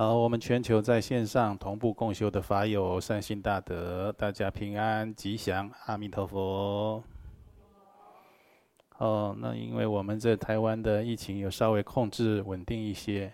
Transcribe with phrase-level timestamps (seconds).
[0.00, 7.04] 好，我们全球在线上同步共修的法友善心大德，大家平安吉祥，阿弥陀佛。
[8.96, 13.30] 哦，那因为我们在台湾的疫情有稍微控制稳定一些，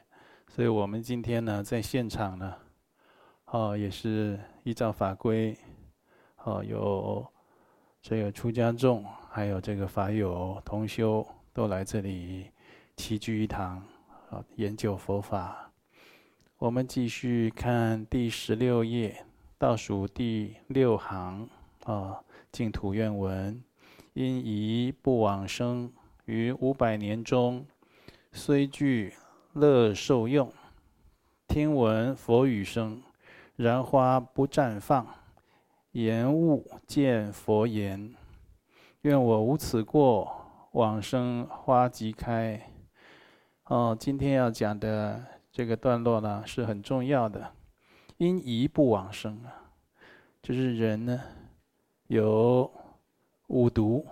[0.49, 2.53] 所以我们今天呢在现场呢，
[3.45, 5.57] 哦也是依照法规，
[6.43, 7.25] 哦有
[8.03, 12.51] 这个出家众，还有这个法友同修都来这里
[12.96, 13.81] 齐聚一堂。
[14.31, 15.65] 啊，研究佛法。
[16.59, 19.27] 我们继续看第十六页，
[19.59, 21.51] 倒数第六行
[21.85, 23.63] 啊，净土愿文：
[24.15, 25.93] 因疑不往生，
[26.25, 27.67] 于五百年中，
[28.32, 29.13] 虽具
[29.53, 30.51] 乐受用，
[31.46, 33.03] 听闻佛语声，
[33.57, 35.07] 然花不绽放，
[35.93, 38.15] 言悟见佛言。
[39.03, 42.73] 愿我无此过，往生花即开。
[43.65, 45.23] 哦，今天要讲的
[45.57, 47.51] 这个段落呢，是很重要的。
[48.19, 49.73] 因疑不往生啊，
[50.43, 51.19] 就是人呢
[52.09, 52.71] 有
[53.47, 54.07] 五毒，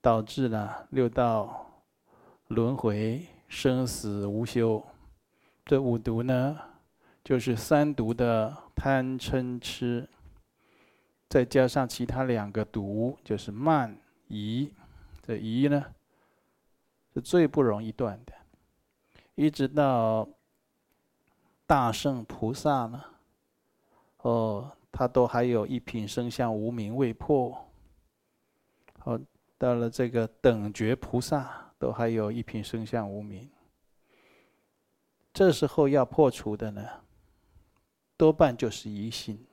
[0.00, 1.84] 导致了六道
[2.46, 4.82] 轮回、生死无休。
[5.66, 6.58] 这五毒呢，
[7.22, 10.08] 就是三毒的贪嗔痴，
[11.28, 13.94] 再加上其他两个毒，就是慢
[14.28, 14.72] 疑。
[15.20, 15.84] 这疑呢，
[17.12, 18.32] 是最不容易断的。
[19.34, 20.28] 一直到
[21.68, 23.04] 大圣菩萨呢，
[24.22, 27.54] 哦，他都还有一品生相无明未破。
[29.04, 29.20] 哦，
[29.58, 33.46] 到了这个等觉菩萨，都还有一品生相无明。
[35.34, 36.88] 这时候要破除的呢，
[38.16, 39.46] 多半就是疑心。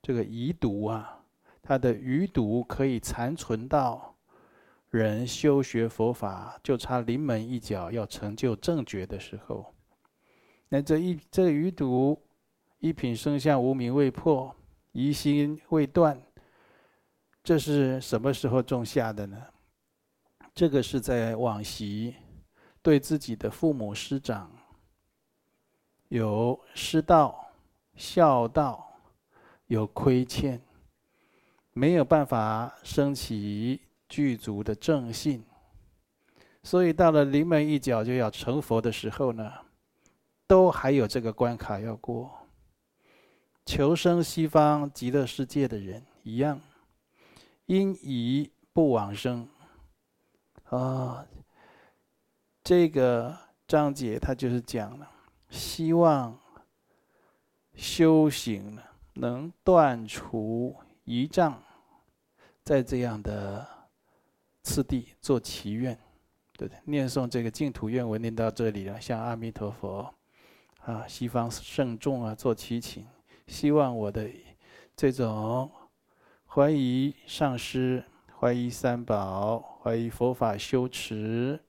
[0.00, 1.22] 这个疑毒啊，
[1.60, 4.14] 它的余毒可以残存到。
[4.88, 9.74] 人修学佛法，就差临门一脚要成就正觉的时候，
[10.68, 12.20] 那这一这余毒，
[12.78, 14.54] 一品生相无明未破，
[14.92, 16.20] 疑心未断，
[17.42, 19.42] 这是什么时候种下的呢？
[20.54, 22.14] 这个是在往昔
[22.82, 24.50] 对自己的父母师长
[26.08, 27.50] 有失道、
[27.96, 28.92] 孝道
[29.66, 30.60] 有亏欠，
[31.72, 33.80] 没有办法升起。
[34.10, 35.44] 具足的正信，
[36.62, 39.52] 所以到了临门一脚就要成佛的时候呢，
[40.48, 42.36] 都还有这个关卡要过。
[43.64, 46.60] 求生西方极乐世界的人一样，
[47.66, 49.48] 因疑不往生。
[50.70, 51.24] 啊、
[52.64, 53.38] 这个
[53.68, 55.08] 章节他就是讲了，
[55.50, 56.36] 希望
[57.76, 58.76] 修行
[59.14, 61.62] 能断除疑障，
[62.64, 63.78] 在这样的。
[64.60, 65.98] 次第做祈愿，
[66.58, 66.78] 对不对？
[66.84, 70.14] 念诵这个净土愿文念到这里了，向阿弥陀佛
[70.88, 73.06] 啊，西方圣众啊做祈请，
[73.46, 74.26] 希望我的
[74.96, 75.70] 这种
[76.46, 78.02] 怀疑上师、
[78.40, 81.60] 怀疑三宝、怀疑佛法修持、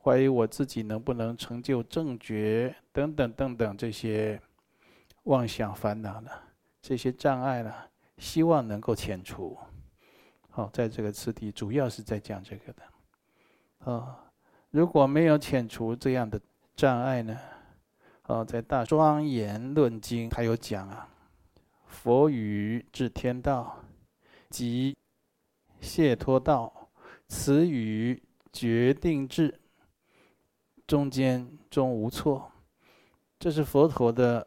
[0.00, 4.40] 怀疑我自己能不能成就正觉等等等等这些
[5.24, 6.30] 妄想烦恼呢，
[6.80, 7.74] 这些障碍呢，
[8.18, 9.58] 希望能够遣除。
[10.48, 13.92] 好，在这个次第主要是在讲这个的。
[13.92, 14.16] 啊，
[14.70, 16.40] 如果没有遣除这样的
[16.76, 17.36] 障碍呢？
[18.30, 21.08] 哦，在《大庄严论经》还有讲啊，
[21.88, 23.84] 佛语至天道
[24.48, 24.96] 及
[25.80, 26.88] 解脱道，
[27.26, 29.60] 此语决定智，
[30.86, 32.52] 中间终无错。
[33.40, 34.46] 这是佛陀的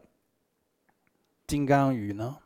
[1.46, 2.38] 金刚语呢。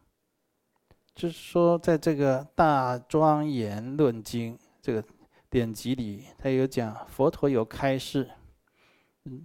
[1.13, 5.03] 就是说，在这个《大庄严论经》这个
[5.49, 8.29] 典籍里，他有讲佛陀有开示，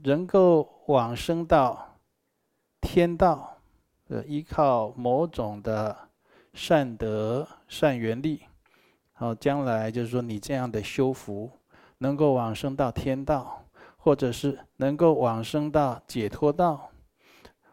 [0.04, 1.98] 能够往生到
[2.80, 3.56] 天道，
[4.08, 5.96] 呃，依靠某种的
[6.52, 8.42] 善德、善缘力，
[9.12, 11.50] 好，将来就是说你这样的修福，
[11.98, 13.64] 能够往生到天道，
[13.96, 16.90] 或者是能够往生到解脱道。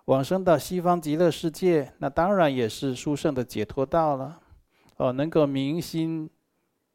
[0.06, 4.40] 往生到西方极乐世界，那当然也是殊胜的解脱道了。
[4.98, 6.28] 哦，能够明心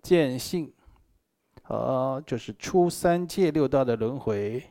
[0.03, 0.73] 见性，
[1.69, 4.63] 哦，就是出三界六道的轮回，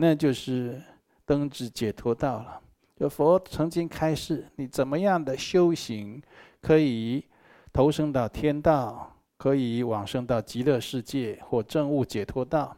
[0.00, 0.80] 那就是
[1.26, 2.60] 登至解脱道了。
[2.96, 6.22] 就佛曾经开示，你怎么样的修行
[6.60, 7.24] 可以
[7.72, 12.76] 投生到天道，可以往生到极乐世界或证悟解脱道。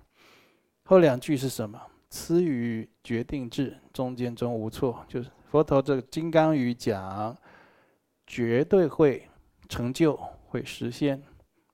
[0.84, 1.78] 后两句是什么？
[2.08, 5.04] 此语决定智，中间终无错。
[5.06, 7.36] 就是佛陀这个金刚语讲，
[8.26, 9.28] 绝对会
[9.68, 10.18] 成就，
[10.48, 11.22] 会实现。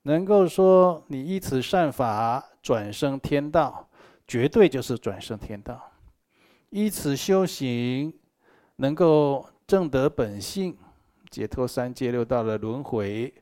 [0.02, 3.88] 能够说你依此善法转生天道，
[4.26, 5.92] 绝对就是转生天道。
[6.70, 8.12] 依此修行，
[8.76, 10.76] 能够证得本性，
[11.30, 13.32] 解脱三界六道的轮回，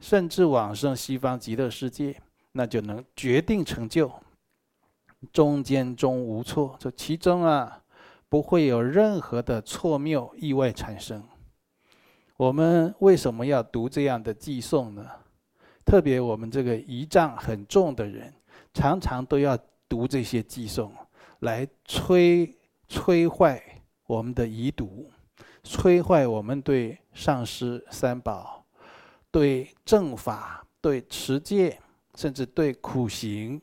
[0.00, 2.20] 甚至往生西方极乐世界，
[2.52, 4.10] 那就能决定成就。
[5.32, 7.82] 中间中无错，这其中啊，
[8.28, 11.22] 不会有任何的错谬意外产生。
[12.36, 15.06] 我们为什么要读这样的偈颂呢？
[15.84, 18.34] 特别我们这个仪仗很重的人，
[18.74, 19.56] 常常都要
[19.92, 20.90] 读这些偈颂，
[21.40, 22.50] 来摧
[22.88, 23.62] 摧坏
[24.06, 25.10] 我们的遗毒，
[25.62, 28.64] 摧坏我们对上师三宝、
[29.30, 31.78] 对正法、对持戒，
[32.14, 33.60] 甚至对苦行。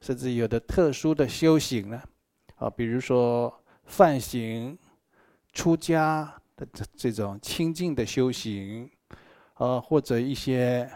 [0.00, 2.02] 甚至有的特殊的修行呢，
[2.56, 3.52] 啊，比如说
[3.84, 4.78] 犯行、
[5.52, 8.90] 出家的这这种清净的修行，
[9.54, 10.90] 啊，或者一些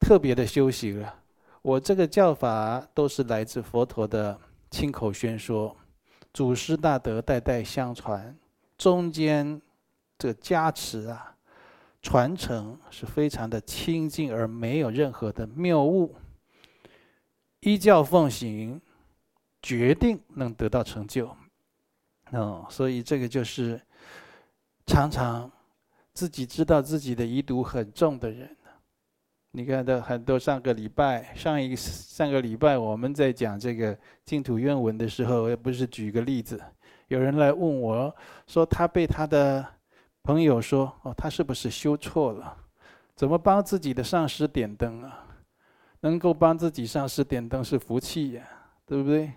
[0.00, 1.14] 特别的修行啊。
[1.64, 4.38] 我这个教法都是来自佛陀的
[4.70, 5.74] 亲口宣说，
[6.30, 8.36] 祖师大德代代相传，
[8.76, 9.58] 中间
[10.18, 11.34] 这个加持啊，
[12.02, 16.14] 传承是非常的清净，而没有任何的谬误。
[17.60, 18.78] 依教奉行，
[19.62, 21.34] 决定能得到成就。
[22.32, 23.80] 嗯，所以这个就是
[24.84, 25.50] 常常
[26.12, 28.54] 自己知道自己的遗毒很重的人。
[29.56, 36.60] 你看的很多上个礼拜，上一上个礼拜我们在讲这个净土愿文的时候，也不是举个例子，
[37.06, 38.12] 有人来问我
[38.48, 39.64] 说，他被他的
[40.24, 42.56] 朋友说，哦，他是不是修错了？
[43.14, 45.24] 怎么帮自己的上师点灯啊？
[46.00, 48.42] 能够帮自己上师点灯是福气呀，
[48.84, 49.34] 对不对？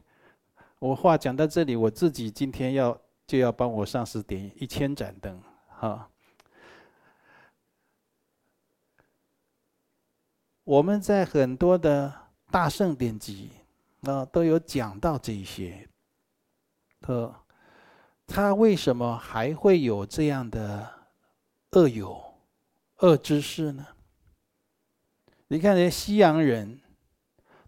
[0.80, 6.10] 我话讲到这里，我自己今天要就要帮我上师点一千盏灯，哈。
[10.68, 12.14] 我们在很多的
[12.52, 13.52] 大圣典籍
[14.02, 15.88] 啊都有讲到这些，
[17.08, 17.34] 呃，
[18.25, 20.86] 他为什么还会有这样的
[21.72, 22.22] 恶友、
[22.98, 23.88] 恶知识呢？
[25.48, 26.81] 你看，连西洋人，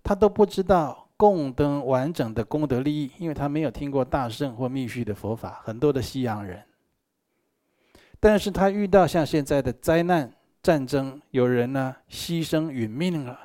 [0.04, 5.62] 他都不知道供灯完整的功德利益，因为他没有听过大圣或密续的佛法。
[5.64, 6.66] 很多的西洋人，
[8.20, 10.30] 但是他遇到像现在的灾难、
[10.62, 13.40] 战争，有人呢牺牲殒命了，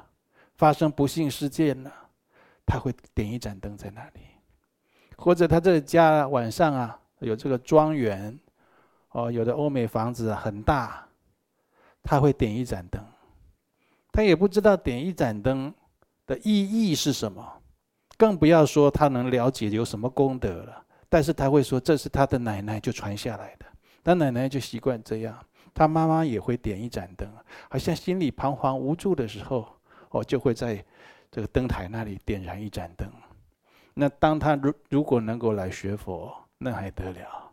[0.56, 1.93] 发生不幸事件了，
[2.66, 4.20] 他会点一盏灯在那里，
[5.16, 8.38] 或者他这个家晚上啊有这个庄园，
[9.11, 11.06] 哦，有的欧美房子很大，
[12.02, 13.00] 他会点一盏灯。
[14.12, 15.75] 他也不知道点一盏灯
[16.26, 17.44] 的意义是什么，
[18.17, 20.84] 更不要说他能了解有什么功德了。
[21.08, 23.67] 但是他会说这是他的奶奶就传下来的，
[24.02, 25.38] 他奶奶就习惯这样，
[25.75, 27.29] 他妈妈也会点一盏灯，
[27.69, 29.67] 好像心里彷徨无助的时候，
[30.11, 30.82] 哦，就会在
[31.31, 33.06] 这个灯台那里点燃一盏灯。
[33.93, 37.50] 那当他如如果能够来学佛，那还得了，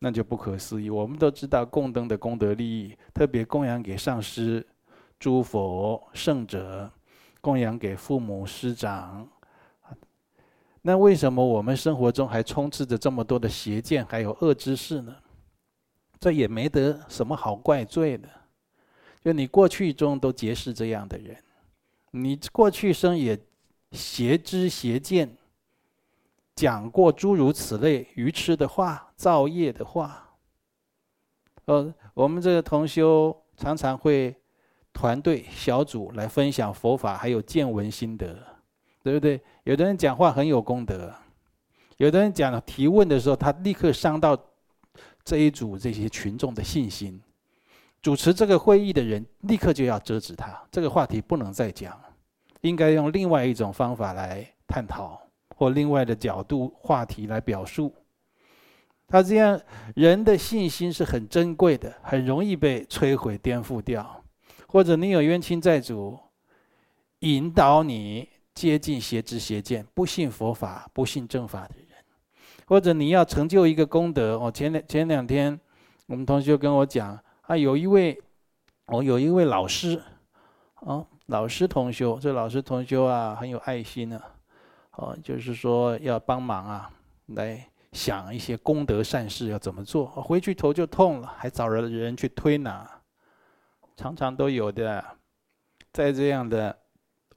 [0.00, 0.90] 那就不可思议。
[0.90, 4.66] 我们都知道供灯的功德利益，特别供养给上师。
[5.18, 6.90] 诸佛圣者
[7.40, 9.28] 供养给父母师长，
[10.80, 15.14] 那为什么我们生活中还充斥着这么多的邪见，还有恶知识呢？
[16.22, 18.28] 这也没得什么好怪罪的。
[19.24, 21.36] 就你过去中都结识这样的人，
[22.12, 23.36] 你过去生也
[23.90, 25.36] 邪知邪见，
[26.54, 30.30] 讲过诸如此类愚痴的话、造业的话。
[31.64, 34.36] 呃，我们这个同修常常会。
[34.94, 38.36] 团队小组来分享佛法，还有见闻心得，
[39.02, 39.40] 对不对？
[39.64, 41.10] 有的人讲话很有功德，
[41.96, 44.36] 有的人讲提问的时候，他立刻伤到
[45.24, 47.20] 这一组这些群众的信心。
[48.00, 51.96] 主持这个会议的人立刻就要制止他，这个话题不能再讲，
[52.62, 55.20] 应该用另外一种方法来探讨，
[55.56, 57.94] 或另外的角度话题来表述。
[59.06, 59.60] 他这样
[59.94, 64.24] 人的信心是很珍贵的，很容易被摧毁颠覆掉。
[64.66, 66.18] 或者你有冤亲债主，
[67.18, 71.81] 引导你接近邪知邪见、不信佛法、不信正法的人；
[72.72, 75.60] 或者你要成就一个功德，哦，前两前两天，
[76.06, 78.18] 我们同学跟我讲，啊，有一位，
[78.86, 80.00] 我有一位老师，
[80.76, 84.22] 啊，老师同修，这老师同修啊，很有爱心啊，
[84.92, 86.90] 哦，就是说要帮忙啊，
[87.26, 87.62] 来
[87.92, 92.90] 想一些功德善事要怎么做，回去头就痛了，还找了人去推拿。
[93.98, 95.04] 常常都有的，
[95.92, 96.74] 在这样的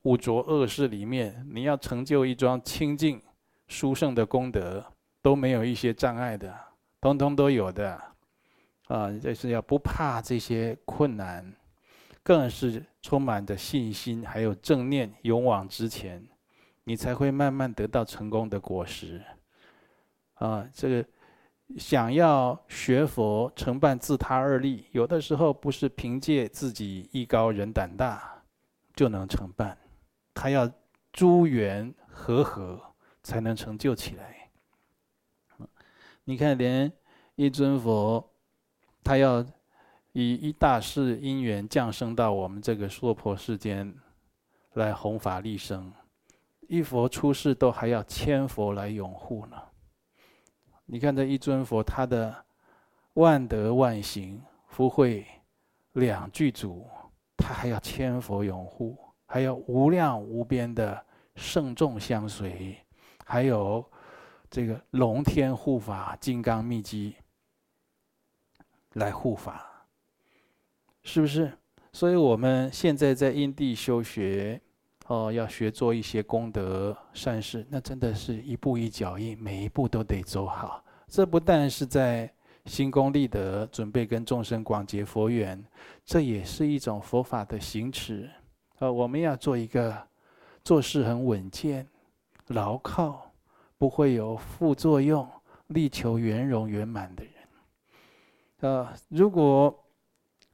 [0.03, 3.21] 五浊恶世里面，你要成就一桩清净
[3.67, 4.81] 殊胜的功德，
[5.25, 6.55] 都没有一些障碍的，
[7.01, 7.99] 通通都有的，
[8.89, 11.51] 啊，就是要不怕这些困难，
[12.21, 16.23] 更是充满着信心，还有正念，勇往直前，
[16.83, 19.19] 你才会慢慢得到成功的果实。
[20.35, 21.05] 啊，这个
[21.75, 28.43] 想要学佛成办自他二利，有的时候不是凭借自己艺高人胆大
[28.95, 29.75] 就能成办，
[30.35, 30.71] 他要
[31.11, 32.79] 诸缘和合
[33.23, 34.44] 才能成就起来。
[36.27, 36.91] 你看，连
[37.35, 38.31] 一尊佛，
[39.03, 39.45] 他要
[40.11, 43.93] 以一大事因缘降生到我们这个娑婆世间
[44.73, 45.93] 来弘法利生，
[46.61, 49.55] 一佛出世都还要千佛来拥护呢。
[50.87, 52.35] 你看这一尊佛，他的
[53.13, 55.23] 万德万行、福慧
[55.93, 56.89] 两具足，
[57.37, 61.05] 他还要千佛拥护，还有无量无边的
[61.35, 62.75] 圣众相随，
[63.23, 63.87] 还有。
[64.55, 67.13] 这个龙天护法、金刚秘籍
[68.93, 69.69] 来护法，
[71.03, 71.51] 是不是？
[71.91, 74.61] 所以我们现在在因地修学，
[75.07, 80.81] 哦，要学做一些功德善事，那真的是一步一脚印，每一步都得走好。
[81.05, 82.33] 这不但是在
[82.63, 85.61] 行功立德，准备跟众生广结佛缘，
[86.05, 88.31] 这也是一种佛法的行持。
[88.79, 90.01] 呃，我们要做一个
[90.63, 91.85] 做事很稳健、
[92.47, 93.24] 牢靠。
[93.77, 95.27] 不会有副作用，
[95.67, 97.33] 力求圆融圆满的人。
[98.61, 99.83] 呃，如果，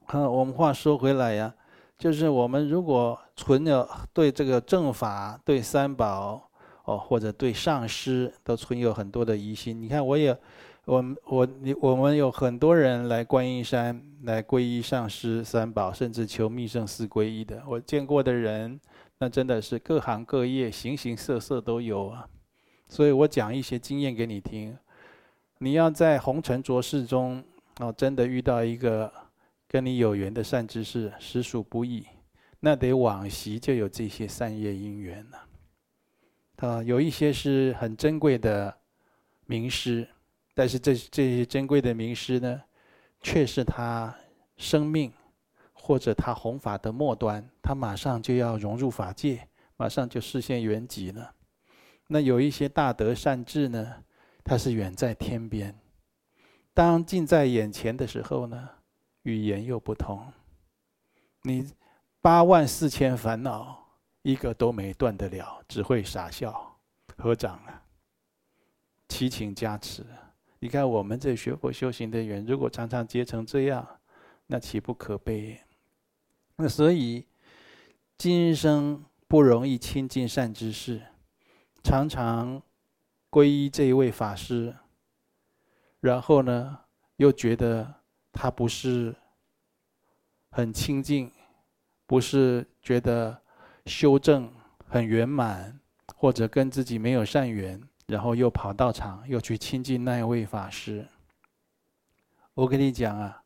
[0.07, 1.53] 呃，我们话说回来呀，
[1.97, 6.49] 就是我们如果存有对这个正法、对三宝，
[6.85, 9.79] 哦，或者对上师，都存有很多的疑心。
[9.79, 10.35] 你看，我也，
[10.85, 17.61] 我我你我们有很多人来观音山来皈依上师、三宝，甚至求密圣寺皈依的。
[17.67, 18.81] 我见过的人，
[19.19, 22.27] 那真的是各行各业、形形色色都有啊。
[22.91, 24.77] 所以我讲一些经验给你听，
[25.59, 27.41] 你要在红尘浊世中
[27.79, 29.09] 哦，真的遇到一个
[29.65, 32.05] 跟你有缘的善知识，实属不易。
[32.59, 35.47] 那得往昔就有这些善业因缘了。
[36.57, 38.77] 啊，有一些是很珍贵的
[39.45, 40.05] 名师，
[40.53, 42.61] 但是这这些珍贵的名师呢，
[43.21, 44.13] 却是他
[44.57, 45.13] 生命
[45.71, 51.33] 或者他弘法的末端，他马上就要融入法界，马上就实现圆寂了。
[52.13, 54.03] 那有一些大德善智呢，
[54.43, 55.73] 他是远在天边，
[56.73, 58.69] 当近在眼前的时候呢，
[59.23, 60.21] 语言又不同。
[61.43, 61.71] 你
[62.19, 66.77] 八万四千烦恼，一个都没断得了，只会傻笑，
[67.15, 67.81] 合掌了，
[69.07, 70.05] 祈请加持。
[70.59, 73.87] 你看我们这学佛修行的人，如果常常结成这样，
[74.47, 75.57] 那岂不可悲？
[76.57, 77.25] 那所以
[78.17, 81.01] 今生不容易亲近善知识。
[81.83, 82.61] 常常
[83.29, 84.75] 皈依这一位法师，
[85.99, 86.79] 然后呢，
[87.15, 89.15] 又觉得他不是
[90.51, 91.31] 很清净，
[92.05, 93.41] 不是觉得
[93.85, 94.53] 修正
[94.87, 95.79] 很圆满，
[96.15, 101.07] 或者跟自己没有善缘，然后又跑道场，又去亲近那一位法师。
[102.53, 103.43] 我跟你讲啊，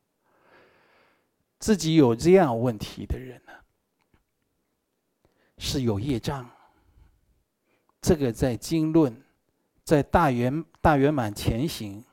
[1.59, 3.53] 自己有这样问题的人呢，
[5.57, 6.49] 是有业障。
[8.05, 9.19] 这个在经论，
[9.83, 12.03] 在大圆大圆满前行，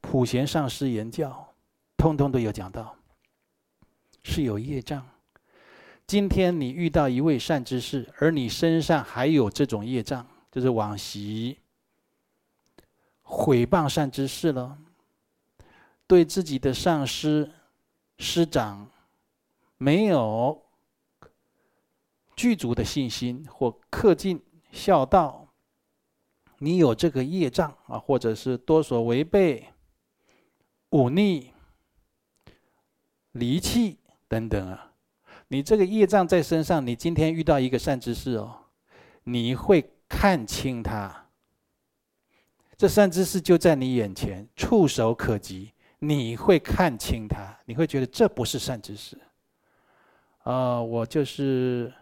[0.00, 1.54] 普贤上师言教，
[1.96, 2.96] 通通都有讲到，
[4.24, 5.06] 是有业障。
[6.08, 11.56] 今天你遇到一位善知识，而你身上还有这种业障，就是往昔
[13.22, 14.76] 毁谤善知识了，
[16.08, 17.48] 对自己的上师
[18.18, 18.90] 师长
[19.78, 20.60] 没有
[22.34, 24.42] 具足的信心或恪尽。
[24.72, 25.48] 孝道，
[26.58, 29.68] 你有这个业障啊，或者是多所违背、
[30.90, 31.52] 忤逆、
[33.32, 33.98] 离弃
[34.28, 34.92] 等等啊，
[35.48, 38.66] 你这个业障在身上，你今天遇到一个善知识哦，
[39.24, 41.26] 你会看清他。
[42.76, 49.18] 这善知识就在你眼前，触手可及，你会看清他，你会觉得这不是善知识。
[50.44, 51.92] 啊，我就是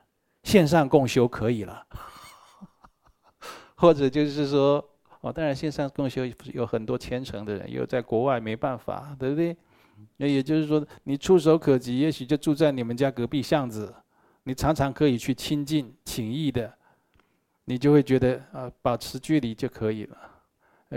[0.45, 1.85] 线上共修可以了。
[3.81, 4.85] 或者就是说，
[5.21, 9.57] 哦，当然线上共修有很多虔诚的人，又在国外没办法，对不对？
[10.17, 13.95] 那也就是说，你触手可及，也许就住在你们家隔壁巷子，
[14.43, 16.73] 你常常可以去亲近、情谊的，
[17.67, 20.17] 你就会觉得啊，保持距离就可以了。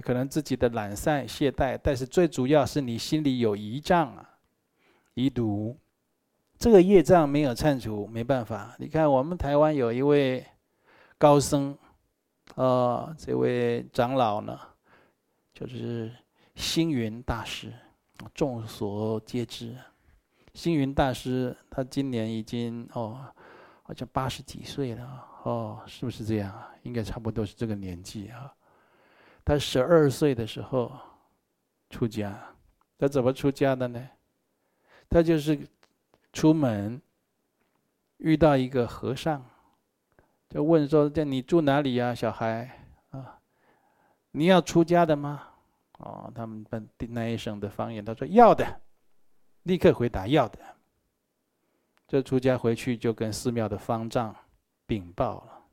[0.02, 4.28] 可能自己的懒散懈怠，但是最主要是你心里有疑障啊，
[5.14, 5.78] 遗毒，
[6.58, 8.76] 这个业障没有忏除，没办法。
[8.80, 10.44] 你看我们台湾有一位
[11.20, 11.78] 高僧。
[12.56, 14.60] 哦，这位长老呢，
[15.54, 16.12] 就是
[16.56, 17.74] 星云大师，
[18.34, 19.76] 众所皆知。
[20.54, 23.26] 星云大师他今年已经哦，
[23.84, 26.70] 好像八十几岁了哦，是不是这样啊？
[26.84, 28.54] 应该差不多是这个年纪啊。
[29.46, 30.92] 他十二岁的时候
[31.90, 32.38] 出家，
[32.98, 34.10] 他怎么出家的呢？
[35.10, 35.68] 他就是
[36.34, 37.02] 出门
[38.18, 39.44] 遇到一个和尚，
[40.54, 42.70] 就问说：“这你住哪里呀，小孩
[43.12, 43.40] 啊？
[44.32, 45.48] 你要出家的吗？”
[46.00, 48.82] 哦，他们本地那一省的方言，他说要的，
[49.64, 50.60] 立刻回答要的。
[52.06, 54.36] 这出家回去就跟寺庙的方丈
[54.86, 55.64] 禀报了，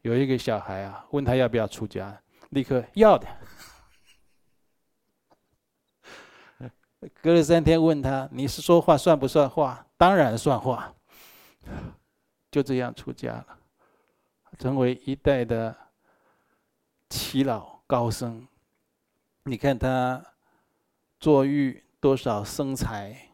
[0.00, 2.18] 有一个小孩啊，问他要不要出家，
[2.50, 3.28] 立刻要的。
[7.20, 9.84] 隔了三天问他，你是说话算不算话？
[9.98, 10.94] 当然算话。
[12.50, 13.58] 就这样出家了，
[14.58, 15.76] 成为一代的
[17.08, 18.46] 耆老高僧。
[19.44, 20.24] 你看他
[21.18, 23.30] 坐育多少僧财，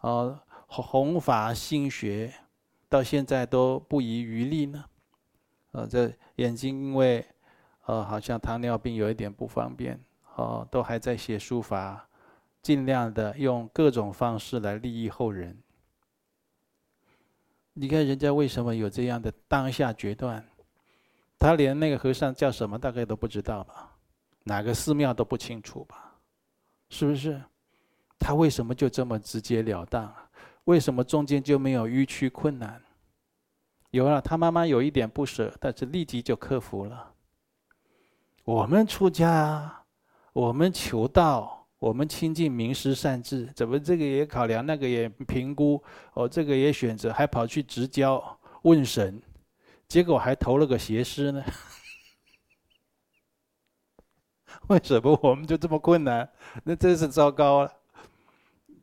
[0.00, 2.32] 啊，弘法兴学，
[2.88, 4.84] 到现在都不遗余力呢。
[5.72, 7.26] 呃，这眼睛因为
[7.86, 9.98] 呃好像糖尿病有一点不方便，
[10.36, 12.08] 哦，都还在写书法，
[12.62, 15.58] 尽量的用各种方式来利益后人。
[17.74, 20.42] 你看人家为什么有这样的当下决断？
[21.38, 23.90] 他连那个和尚叫什么大概都不知道吧？
[24.44, 26.14] 哪个寺庙都不清楚吧？
[26.88, 27.42] 是不是？
[28.18, 30.14] 他为什么就这么直截了当？
[30.64, 32.80] 为什么中间就没有迂曲困难？
[33.90, 37.12] 有了，他妈妈有一点不舍，但是立即就克服了。
[38.44, 39.84] 我们出家，
[40.32, 45.82] 我们求道，我们亲近名师善智，怎么这个也考量，那个也评估，
[46.14, 49.20] 哦，这个也选择，还跑去执教问神，
[49.86, 51.44] 结果还投了个邪师呢？
[54.68, 56.26] 为什么我们就这么困难？
[56.62, 57.72] 那真是糟糕了。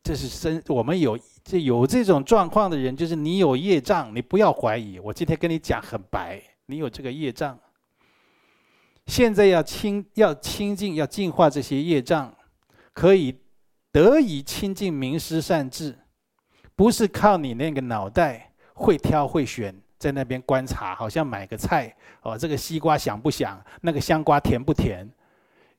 [0.04, 5.00] 这是生，我们有这有这种状况的人，就是你有业障，你不要怀疑。
[5.00, 7.58] 我今天跟你讲很白，你有这个业障。
[9.08, 12.32] 现在要清，要清净，要净化这些业障，
[12.92, 13.40] 可以
[13.90, 15.98] 得以亲近名师善知，
[16.74, 25.08] 不是靠你那个脑袋会挑会选，在那边观察，好像买个菜哦，这个西瓜想不想，那个香瓜甜不甜。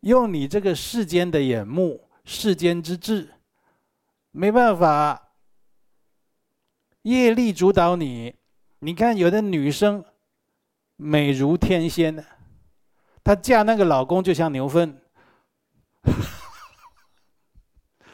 [0.02, 3.30] 用你这个世间的眼目、世间之智，
[4.32, 5.30] 没办法，
[7.04, 8.36] 业力主导你。
[8.80, 10.04] 你看，有的女生
[10.98, 12.26] 美如天仙，
[13.24, 15.02] 她嫁那个老公就像牛粪，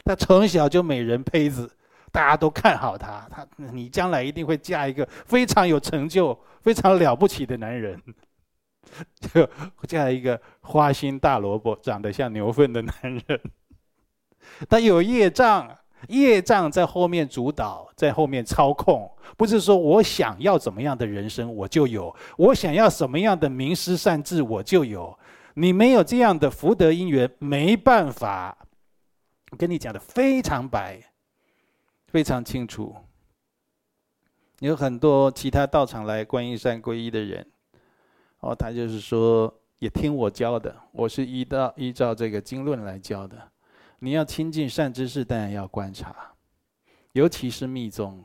[0.09, 1.69] 他从小就美人胚子，
[2.11, 3.27] 大家都看好他。
[3.29, 8.01] 他，你将来一定会嫁一个非常有成就、非常了不起的男人。
[9.21, 9.47] 就
[9.87, 13.39] 嫁一个花心大萝卜，长得像牛粪的男人。
[14.67, 15.69] 他有业障，
[16.07, 19.07] 业障在后面主导，在后面操控。
[19.37, 25.15] 不是说我想要怎么样的人生我就有，我想要什么样的名师善治我就有。
[25.53, 28.57] 你没有这样的福德因缘，没办法。
[29.51, 31.01] 我跟你讲的非常白，
[32.07, 32.95] 非常清楚。
[34.59, 37.45] 有很多其他道场来观音山皈依的人。
[38.41, 43.37] 哦，他就是说，也听我教的，我是依照依照这个经论来教的。
[43.99, 46.15] 你要亲近善知识，当然要观察，
[47.11, 48.23] 尤其是密宗。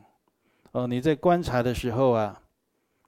[0.73, 2.43] 哦，你在观察的时候啊，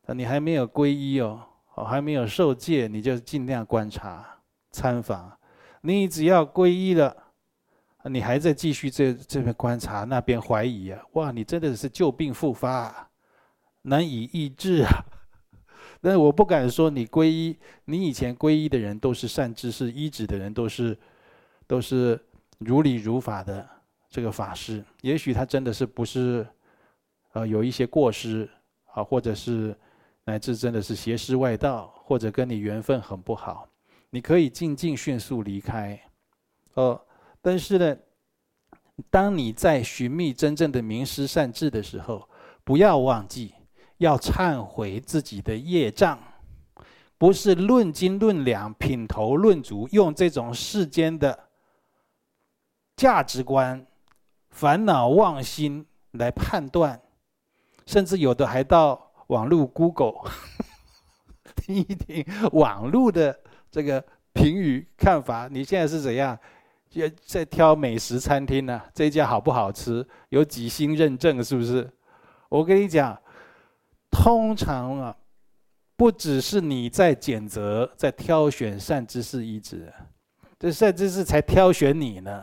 [0.07, 1.43] 你还没有皈依哦，
[1.75, 4.39] 哦，还没有受戒，你就尽量观察
[4.71, 5.39] 参访。
[5.83, 7.17] 你只要皈依了，
[8.09, 13.09] 你还在继续这这边观察，那边怀疑啊，哇，你真的是旧病复发，
[13.83, 14.91] 难以医治啊。
[16.01, 20.97] 但是我不敢说你皈依，你以前皈依的人都是善知识，依止的人都是
[21.67, 22.21] 都是
[22.59, 23.67] 如理如法的
[24.09, 24.85] 这个法师。
[25.01, 26.47] 也许他真的是不是，
[27.33, 28.49] 呃，有一些过失
[28.93, 29.77] 啊，或者是
[30.25, 33.67] 乃至真的是邪师外道，或者跟你缘分很不好，
[34.11, 35.99] 你可以静静迅速离开。
[36.75, 37.01] 哦，
[37.47, 37.97] 但是呢，
[39.09, 42.29] 当你在寻觅真正的名师善知的时候，
[42.65, 43.55] 不要忘记。
[43.99, 46.19] 要忏悔自己的业障，
[47.17, 51.39] 不是论斤论两、品头论足，用这种世间的
[52.97, 53.87] 价值观、
[54.51, 57.01] 烦恼妄心来判断，
[57.87, 60.31] 甚至有的还到网络 Google
[61.55, 63.39] 听一听网络的
[63.71, 65.49] 这个评语看法。
[65.49, 66.37] 你现在是怎样？
[67.25, 70.07] 在挑美食餐厅呢、这家好不好吃？
[70.31, 71.43] 有几星认证？
[71.43, 71.91] 是不是？
[72.49, 73.21] 我跟你讲。
[74.09, 75.17] 通常啊，
[75.95, 79.93] 不只是你在拣择、在挑选善知识依止，
[80.59, 82.43] 这善知识才挑选你呢。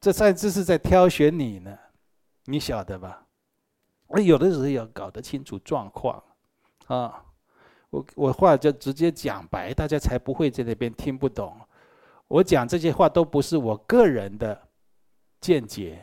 [0.00, 1.78] 这善知识在挑选你呢，
[2.46, 3.26] 你晓得吧？
[4.06, 6.22] 我有的时候要搞得清楚状况
[6.86, 7.22] 啊。
[7.90, 11.54] 我我话就直接讲白，大家才不会在那边听不懂。
[12.32, 14.58] 我讲这些话都不是我个人的
[15.38, 16.02] 见解，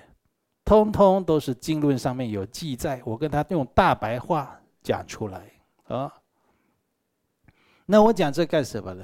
[0.64, 3.02] 通通都是经论上面有记载。
[3.04, 5.52] 我跟他用大白话讲出来
[5.88, 6.14] 啊。
[7.88, 9.04] 那我讲这干什么呢？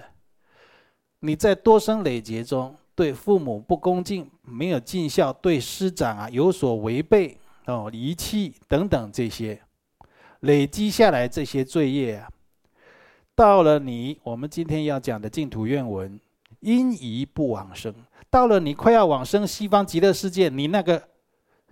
[1.22, 9.60] 你在多生累劫中对父母不恭敬，没有尽孝，对师长啊有所违背哦，遗弃等等这些，
[10.42, 12.30] 累积下来这些罪业啊。
[13.34, 16.20] 到了你，我们今天要讲的净土愿文，
[16.66, 17.94] 因疑不往生。
[18.28, 21.10] 到了你快要往生西方极乐世界，你那个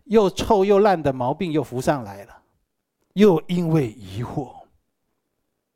[0.06, 2.44] 又臭又烂的毛病又浮上来了，
[3.14, 4.66] 又因为疑惑，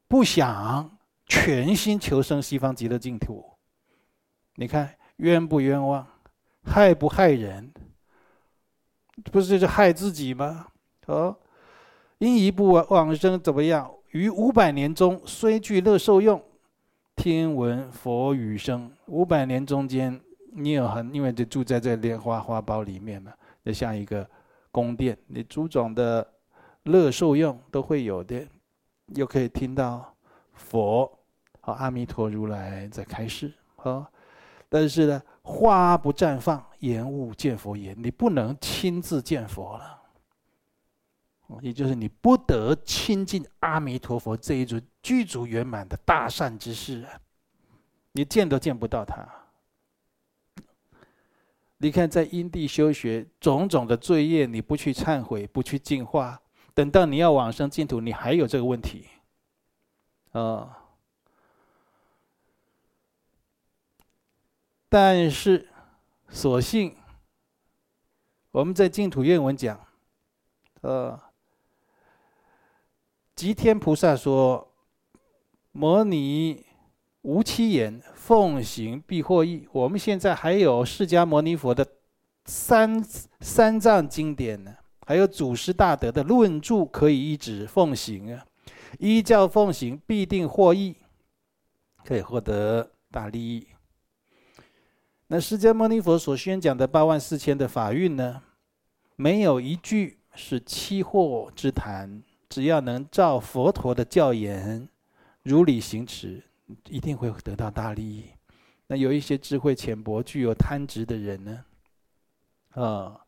[0.08, 3.44] 不想全心求生西方极乐净土。
[4.56, 6.08] 你看冤不冤枉，
[6.64, 7.74] 害不害人？
[9.32, 10.68] 不是就是害自己吗？
[11.08, 11.36] 哦，
[12.20, 13.92] 因疑不往生怎么样？
[14.12, 16.42] 于五百年中，虽具乐受用，
[17.18, 18.90] 听闻佛语声。
[19.08, 20.22] 五百年中间，
[20.54, 23.34] 你有很，因为就住在这莲花花苞里面嘛，
[23.66, 24.26] 就像一个
[24.72, 26.26] 宫殿，你诸种的
[26.84, 28.48] 乐受用都会有的，
[29.16, 30.14] 又可以听到
[30.54, 31.12] 佛
[31.60, 33.52] 和阿弥陀如来在开示。
[33.78, 34.08] 啊，
[34.70, 39.97] 但是呢，花不绽放，言勿见佛言，你不能亲自见佛了。
[41.62, 47.22] 也就是你不得亲近阿弥陀佛这一尊具足圆满的大善之事啊，
[48.12, 49.26] 你见都见不到他。
[51.78, 56.42] 你看在因地修学，种种的罪业，你不去忏悔，不去净化，
[56.74, 59.08] 等到你要往生净土，你还有这个问题，
[60.34, 60.84] 啊。
[64.90, 65.70] 但是，
[66.28, 66.96] 所幸
[68.52, 69.80] 我们在净土愿文讲，
[70.82, 71.27] 呃。
[73.38, 74.74] 吉天菩萨说
[75.72, 76.66] ：“摩尼
[77.22, 81.88] 无欺言，奉行必获益。”我们现在还有释迦牟尼佛的
[82.46, 83.00] 三
[83.40, 88.44] 三藏经典呢，还有祖师大德的论著可以依止奉行啊，
[88.98, 90.96] 依教奉行必定获益，
[92.04, 93.68] 可以获得大利益。
[95.28, 98.42] 那释迦牟尼佛所宣讲的八万四千的法蕴呢，
[99.16, 102.24] 没有一句是欺惑之谈。
[102.50, 104.88] 只要能照佛陀的教言
[105.44, 106.42] 如理行持，
[106.90, 108.26] 一定会得到大利益。
[108.88, 111.66] 那有一些智慧浅薄、具有贪执的人呢，
[112.72, 113.20] 啊，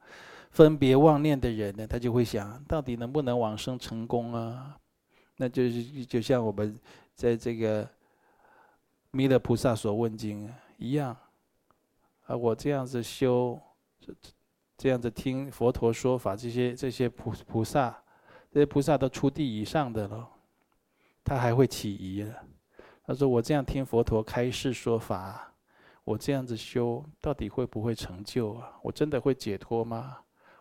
[0.52, 4.78] 分别妄念的人呢，他就会想到底能不能往生成功啊？
[5.36, 6.80] 那就是就像我们
[7.14, 7.88] 在这个
[9.12, 11.16] 弥勒菩萨所问经一样
[12.26, 13.60] 啊，我这样子修，
[14.00, 14.14] 这
[14.78, 18.02] 这样子听佛陀说法，这些这些菩菩萨。
[18.52, 20.28] 这些菩萨都初地以上的了，
[21.24, 22.34] 他还会起疑了。
[23.06, 25.52] 他说：“我这样听佛陀开示说法，
[26.04, 28.74] 我这样子修，到底会不会成就啊？
[28.84, 30.18] 我真的会解脱吗？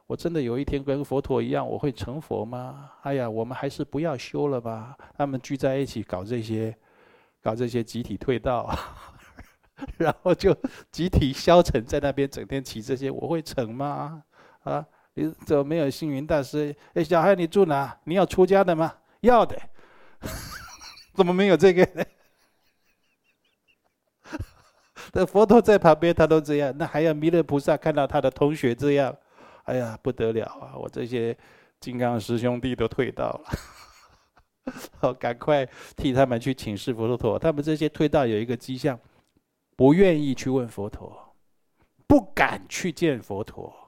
[0.06, 2.90] 我真的有一天跟佛陀一样，我会成佛吗？
[3.02, 4.96] 哎呀，我们还是不要修了吧。
[5.16, 6.74] 他们聚在一起搞这些，
[7.42, 8.74] 搞这些集体退道，
[9.98, 10.56] 然后就
[10.90, 14.22] 集体消沉在那边，整天起这些，我会成吗？
[14.60, 14.86] 啊？”
[15.18, 16.74] 你怎么没有星云大师？
[16.94, 17.98] 哎，小孩，你住哪？
[18.04, 18.94] 你要出家的吗？
[19.22, 19.60] 要的。
[21.14, 22.04] 怎么没有这个呢？
[25.12, 29.16] 那佛陀在旁边，他都这样，那还要弥勒菩萨看到他的同学这样，
[29.64, 30.76] 哎呀，不得了啊！
[30.76, 31.36] 我这些
[31.80, 37.36] 金刚师兄弟都退道了， 好，赶快替他们去请示佛陀。
[37.36, 38.96] 他们这些退道有一个迹象，
[39.74, 41.34] 不愿意去问佛陀，
[42.06, 43.87] 不敢去见佛陀。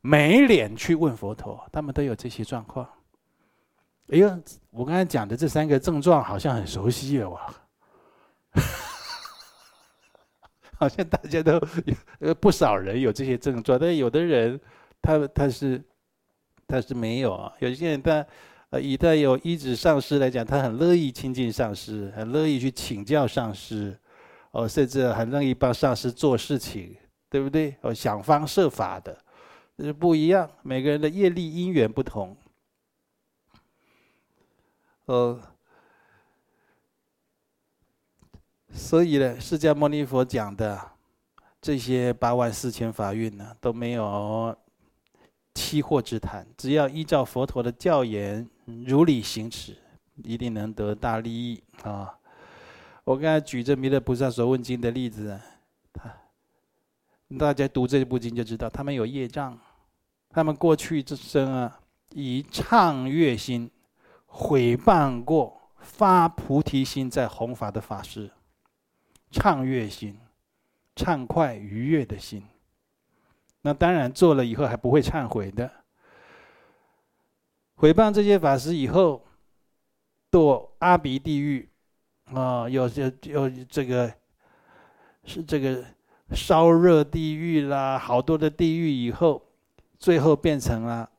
[0.00, 2.88] 没脸去问佛陀，他们都有这些状况。
[4.10, 7.54] 哎呦，我刚才讲的这三个症状好像很熟悉了哇，
[10.78, 11.60] 好像大家都，
[12.20, 14.58] 呃，不少人有这些症状，但有的人
[15.02, 15.82] 他他是
[16.66, 17.52] 他是没有啊。
[17.58, 18.24] 有些人他
[18.70, 23.98] 呃，以他有依止上师来讲，他很乐意亲近上师，很乐意去请教上师，
[24.52, 26.96] 哦，甚至很乐意帮上师做事情，
[27.28, 27.76] 对不对？
[27.82, 29.18] 哦，想方设法的。
[29.84, 32.36] 是不一样，每个人的业力因缘不同。
[35.06, 35.40] 呃，
[38.72, 40.90] 所以呢，释迦牟尼佛讲的
[41.60, 44.54] 这些八万四千法蕴呢，都没有
[45.54, 46.46] 欺惑之谈。
[46.56, 48.46] 只要依照佛陀的教言
[48.86, 49.76] 如理行持，
[50.16, 52.18] 一定能得大利益啊！
[53.04, 55.40] 我刚才举着弥勒菩萨所问经的例子，
[55.92, 56.14] 他
[57.38, 59.58] 大家读这部经就知道，他们有业障。
[60.30, 63.70] 他们过去之生啊，以唱乐心
[64.26, 68.30] 毁谤过发菩提心在弘法的法师，
[69.30, 70.18] 畅悦心，
[70.94, 72.42] 畅快愉悦的心。
[73.62, 75.70] 那当然做了以后还不会忏悔的。
[77.74, 79.24] 毁谤这些法师以后，
[80.30, 81.68] 堕阿鼻地狱，
[82.34, 84.12] 啊，有有有这个，
[85.24, 85.84] 是这个
[86.32, 89.47] 烧热地狱啦，好多的地狱以后，
[89.98, 91.10] 最后变成了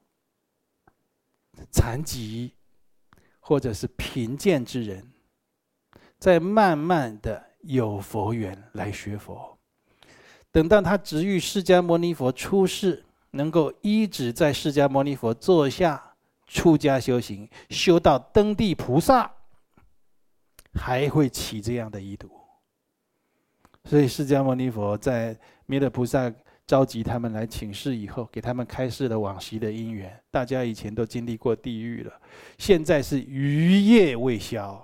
[1.72, 2.54] 残疾，
[3.40, 5.12] 或者是贫贱之人，
[6.18, 9.58] 再慢慢的有佛缘来学佛，
[10.52, 16.06] 等到他值遇释迦牟尼佛出世，能够依止在释迦牟尼佛座下。
[16.52, 19.32] 出家修行，修到登地菩萨，
[20.74, 22.28] 还会起这样的意图。
[23.84, 26.34] 所以释迦牟尼佛在弥勒菩萨
[26.70, 30.16] 召集他们来请示以后，给他们开示了往昔的因缘。
[30.30, 32.14] 大家以前都经历过地狱了，
[32.60, 34.80] 现在是余业未消，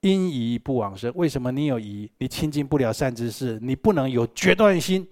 [0.00, 1.12] 因疑不往生。
[1.14, 2.10] 为什么你有疑？
[2.16, 5.06] 你亲近不了善知识，你不能有决断心。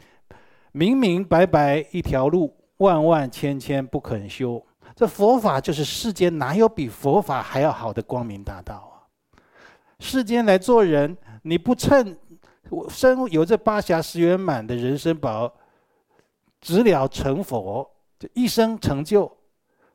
[0.72, 2.56] 明明白白一条路。
[2.78, 8.96] 万万千千不肯修，这佛法就是世间哪有比佛法还要好的光明大道啊！
[9.98, 12.18] 世间来做人，你不趁
[12.70, 15.52] 我身有这八暇十圆满的人生宝，
[16.60, 19.30] 直了成佛，这一生成就，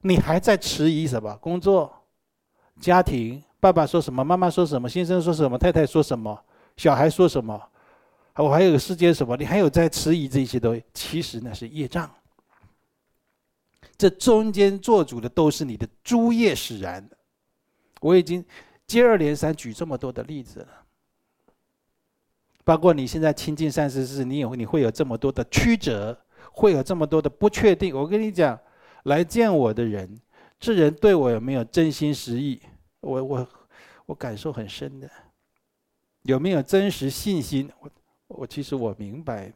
[0.02, 1.36] 你还在迟疑什么？
[1.38, 1.92] 工作、
[2.80, 4.24] 家庭，爸爸说什么？
[4.24, 4.90] 妈妈说什么？
[4.90, 5.58] 先生说什么？
[5.58, 6.44] 太太说什么？
[6.78, 7.62] 小孩说什么？
[8.36, 9.36] 我还有世界什么？
[9.36, 10.84] 你还有在迟疑这些东西？
[10.94, 12.10] 其实那是业障。
[13.98, 17.08] 这中间做主的都是你的诸业使然。
[18.00, 18.44] 我已经
[18.88, 20.81] 接二连三举这么多的例子了，
[22.63, 26.17] 包括你现在亲近善知识，你有你会有这么多的曲折，
[26.52, 27.95] 会有这么多的不确定。
[27.95, 28.60] 我跟你讲，
[29.04, 30.19] 来见我的人，
[30.60, 32.62] 这人对我有没有真心实意？
[33.00, 33.47] 我我
[34.06, 35.10] 我感受很深的，
[36.24, 37.69] 有没有真实信心？
[37.80, 37.89] 我
[38.28, 39.56] 我其实我明白的。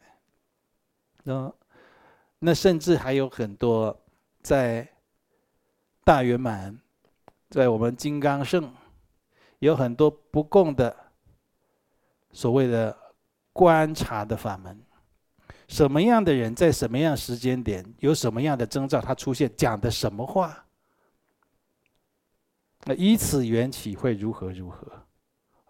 [1.23, 1.53] 那
[2.39, 3.97] 那甚至还有很多。
[4.45, 4.87] 在
[6.03, 6.79] 大圆满，
[7.49, 8.71] 在我们金刚圣，
[9.57, 10.95] 有很多不共的
[12.35, 12.95] 所谓的
[13.53, 14.77] 观察的法门。
[15.69, 20.63] 什么样的人在什么样时间点有什么样的征兆，他出现讲的什么话？
[22.83, 24.91] 那以此缘起会如何如何？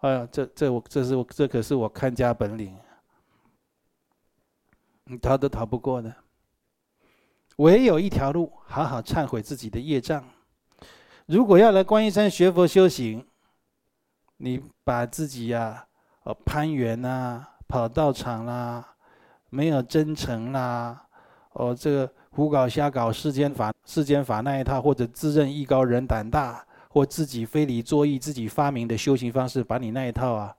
[0.00, 2.76] 哎呀，这这我这是我这可是我看家本领，
[5.04, 6.14] 你逃都逃不过的。
[7.56, 10.22] 唯有一条路，好好忏悔自己的业障。
[11.24, 13.26] 如果要来观音山学佛修行，
[14.36, 15.85] 你把自己呀，
[16.26, 18.84] 呃，攀缘呐，跑道场啦，
[19.48, 21.06] 没有真诚啦，
[21.52, 30.56] 哦，这个胡搞瞎搞世间法，世间法那一套，或者自认艺高人胆大，或自己非礼作义，自己发明的修行方式，把你那一套啊，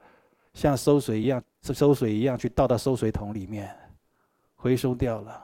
[0.54, 3.78] 像收水一样，收水一样去倒到收水桶里面，
[4.56, 5.44] 回收掉了。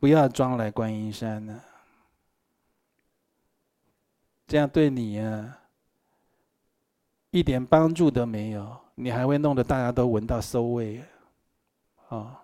[0.00, 1.60] 不要装来观音山呢，
[4.48, 5.58] 这样对你呀
[7.36, 11.04] 一点帮助都没有，你还会弄得大家都闻到馊味
[12.08, 12.42] 啊！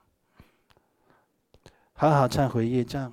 [1.94, 3.10] 好好忏悔业障，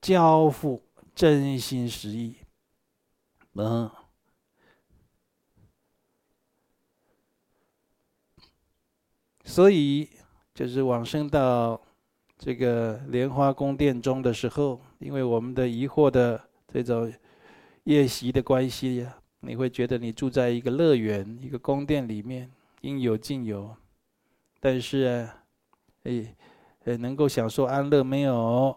[0.00, 0.80] 交付
[1.12, 2.36] 真心实意，
[3.54, 3.90] 嗯，
[9.44, 10.08] 所以
[10.54, 11.80] 就是往生到。
[12.44, 17.12] 这个莲花宫殿中的时候，因为我们的疑惑的这种
[17.84, 22.48] 业习的关系呀，你会觉得你住在一个乐园、一个宫殿里面，
[22.82, 23.76] 应有尽有，
[24.60, 25.44] 但是啊，
[26.04, 28.76] 哎，能够享受安乐，没有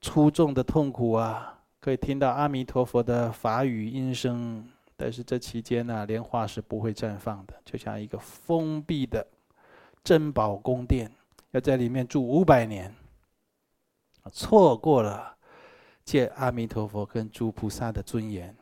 [0.00, 9.24] 出众的痛苦啊，可以听到阿弥陀佛的法语音声，但是这期间呢，莲花是不会绽放的，就像一个封闭的
[10.02, 11.10] 珍宝宫殿。
[11.52, 12.92] 要在里面住五百年，
[14.32, 15.36] 错过了
[16.04, 18.56] 见阿弥陀佛跟诸菩萨的尊严。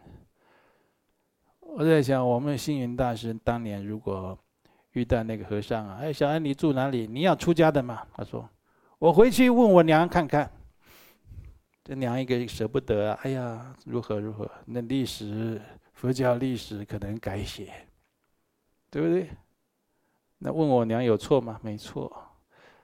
[1.73, 4.37] 我在想，我们星云大师当年如果
[4.93, 7.07] 遇到那个和尚啊，哎，小安，你住哪里？
[7.07, 8.05] 你要出家的吗？
[8.13, 8.49] 他说
[8.99, 10.51] ：“我回去问我娘看看。”
[11.85, 13.19] 这娘一个舍不得啊！
[13.23, 14.51] 哎呀，如何如何？
[14.67, 15.61] 那历史
[15.93, 17.73] 佛教历史可能改写，
[18.91, 19.31] 对不对？
[20.39, 21.61] 那问我娘有错吗？
[21.63, 22.13] 没错。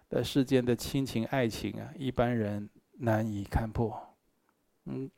[0.09, 4.01] 在世间的亲情爱情啊，一般人难以看破。
[4.85, 5.11] 嗯，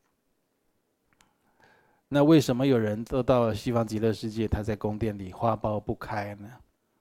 [2.08, 6.50] 那为什么有人都到了西方极乐世界，他在宫殿里花苞不开呢？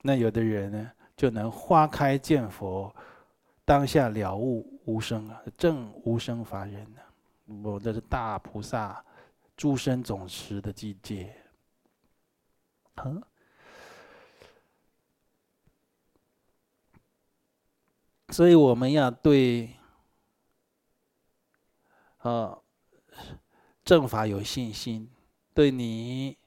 [0.01, 2.93] 那有的人呢，就能花开见佛，
[3.63, 6.99] 当下了悟无生啊，证无生法忍呢？
[7.63, 9.01] 我这是大菩萨
[9.55, 11.33] 诸生总持的境界。
[18.29, 19.69] 所以我们要对，
[22.23, 22.61] 呃，
[23.88, 25.10] 正法有信心，
[25.54, 26.38] 对你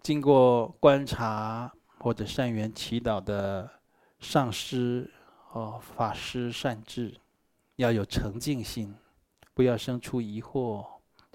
[0.00, 3.70] 经过观察或者善缘祈祷的
[4.18, 5.08] 上师
[5.52, 7.20] 哦，法师善智，
[7.76, 8.92] 要有诚敬心，
[9.54, 10.84] 不要生出疑惑，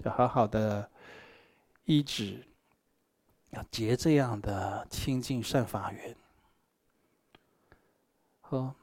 [0.04, 0.90] 要好好的
[1.86, 2.44] 依止。
[3.52, 6.14] 要结这样的清净善法缘，
[8.50, 8.74] 哦，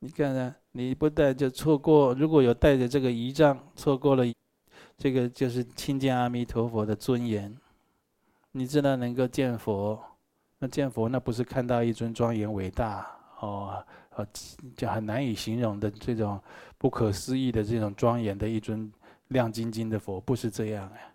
[0.00, 2.12] 你看看，你不但就错过。
[2.14, 4.26] 如果有带着这个仪仗，错过了
[4.96, 7.54] 这个就是亲近阿弥陀佛的尊严。
[8.52, 10.00] 你知道能够见佛，
[10.58, 13.04] 那见佛那不是看到一尊庄严伟大
[13.40, 14.26] 哦，呃，
[14.76, 16.40] 就很难以形容的这种
[16.78, 18.90] 不可思议的这种庄严的一尊
[19.28, 21.12] 亮晶晶的佛，不是这样哎。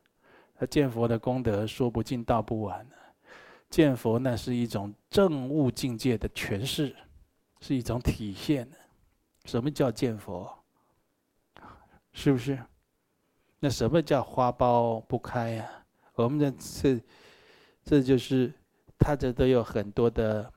[0.60, 2.86] 他见佛的功德说不尽道不完，
[3.70, 6.94] 见佛那是一种证悟境界的诠释，
[7.62, 8.70] 是一种体现。
[9.46, 10.54] 什么叫见佛？
[12.12, 12.60] 是不是？
[13.60, 15.70] 那什么叫花苞不开呀？
[16.16, 17.02] 我们的这
[17.84, 18.54] 这就是
[18.98, 20.52] 他这都有很多的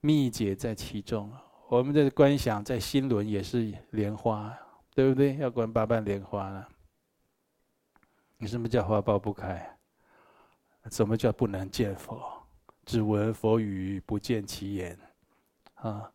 [0.00, 1.32] 秘诀在其中。
[1.68, 4.56] 我们的观想在心轮也是莲花，
[4.94, 5.36] 对不对？
[5.36, 6.68] 要观八瓣莲花了。
[8.36, 9.78] 你什么叫花苞不开？
[10.90, 12.20] 什么叫不能见佛？
[12.84, 14.98] 只闻佛语，不见其言。
[15.74, 16.12] 啊，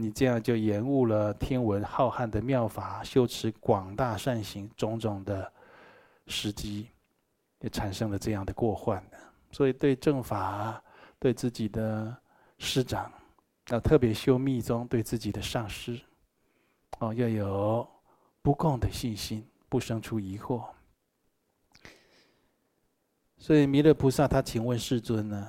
[0.00, 5.50] 你这样就延误了听闻浩瀚的妙法，修持广大善行种种的
[6.26, 6.88] 时机，
[7.60, 9.02] 也产生了这样的过患。
[9.50, 10.82] 所以对正法，
[11.18, 12.14] 对自己的
[12.58, 13.10] 师长，
[13.70, 15.98] 要特别修密宗，对自己的上师，
[16.98, 17.88] 哦，要有
[18.42, 20.64] 不共的信心，不生出疑惑。
[23.38, 25.48] 所以弥勒菩萨他请问世尊呢，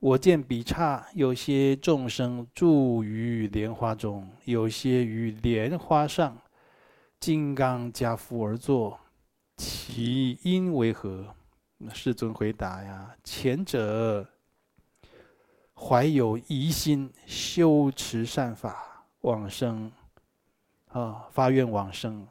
[0.00, 6.38] 我见彼刹有些众生住于莲花中，有些于莲花上，
[7.18, 9.00] 金刚跏趺而坐，
[9.56, 11.34] 其因为何？
[11.92, 14.24] 世尊回答呀：前者
[15.74, 19.90] 怀有疑心，修持善法往生，
[20.90, 22.24] 啊，发愿往生。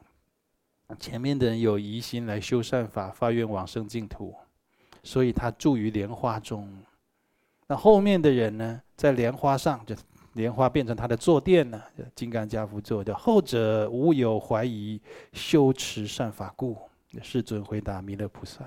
[0.98, 4.34] 前面的人有疑心来修善法，发愿往生净土，
[5.02, 6.66] 所以他住于莲花中。
[7.68, 9.94] 那后面的人呢，在莲花上，就
[10.32, 13.04] 莲花变成他的坐垫了，金刚加趺坐。
[13.04, 15.00] 叫后者无有怀疑，
[15.32, 16.76] 修持善法故。
[17.22, 18.64] 世尊回答弥勒菩萨。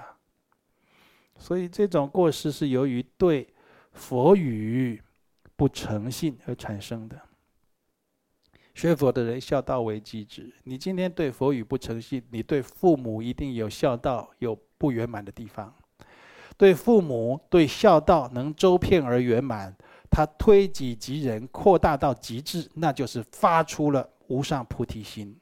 [1.38, 3.48] 所以这种过失是由于对
[3.94, 5.02] 佛语
[5.56, 7.20] 不诚信而产生的。
[8.74, 10.54] 学佛的人孝道为基质。
[10.64, 15.74] 你今天对佛语不诚信，你对父母一定有孝道有不圆满的地方。
[16.62, 19.76] 对父母对孝道能周遍而圆满，
[20.12, 25.36] 他推己及人扩大到极致，那就是发出了无上菩提心。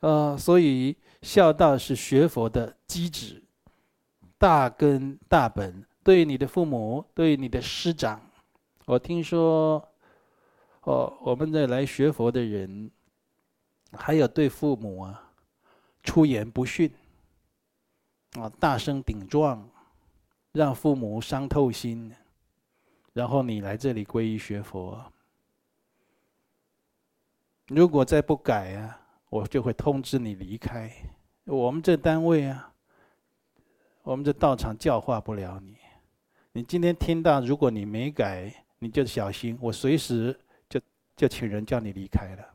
[0.00, 3.42] 呃，所以孝道是学佛的基址、
[4.38, 5.84] 大根大本。
[6.02, 8.18] 对你的父母，对你的师长，
[8.86, 9.86] 我听说。
[10.84, 12.90] 哦，我们这来学佛的人，
[13.92, 15.32] 还有对父母啊，
[16.02, 16.90] 出言不逊，
[18.40, 19.68] 啊，大声顶撞，
[20.52, 22.14] 让父母伤透心，
[23.12, 25.04] 然后你来这里皈依学佛，
[27.66, 30.90] 如果再不改啊，我就会通知你离开
[31.44, 32.72] 我们这单位啊，
[34.02, 35.76] 我们这道场教化不了你。
[36.52, 40.38] 你今天听到，如果你没改，你就小心，我随时。
[40.68, 40.78] 就
[41.16, 42.46] 就请人叫你离开了，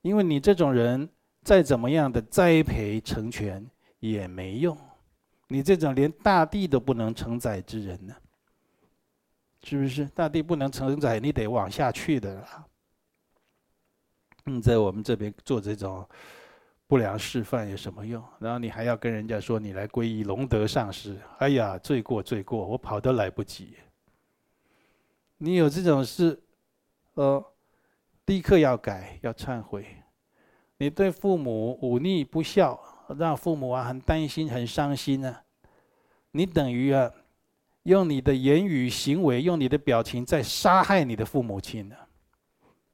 [0.00, 1.08] 因为你这种人
[1.42, 3.68] 再怎么样的栽培成全
[4.10, 4.76] 也没用，
[5.48, 8.14] 你这种连大地都不能承载之人呢，
[9.62, 10.04] 是不是？
[10.06, 12.66] 大地不能承载，你得往下去的啦。
[14.44, 16.06] 你在我们这边做这种
[16.86, 18.22] 不良示范有什么用？
[18.38, 23.76] 然后你还要跟人家说你来皈依龙德上师，哎呀，罪过罪过，我跑都来不及。
[25.38, 26.42] 你有这种事。
[27.14, 27.44] 呃，
[28.24, 29.84] 立刻要改，要忏悔。
[30.78, 32.80] 你对父母忤逆不孝，
[33.18, 35.42] 让父母啊很担心、很伤心啊。
[36.30, 37.10] 你等于啊，
[37.82, 41.96] 用你的言语行为、用你的表情在杀害你的父母亲呢。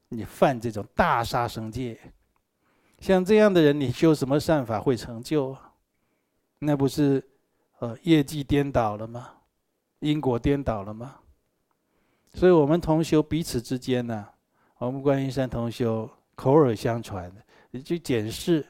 [0.09, 1.99] 你犯这种大杀生戒，
[2.99, 5.55] 像这样的人，你修什么善法会成就？
[6.57, 7.23] 那不是
[7.77, 9.29] 呃业绩颠倒了吗？
[9.99, 11.17] 因果颠倒了吗？
[12.33, 14.27] 所以我们同修彼此之间呢，
[14.79, 17.31] 我们观音山同修口耳相传，
[17.69, 18.65] 你去检视，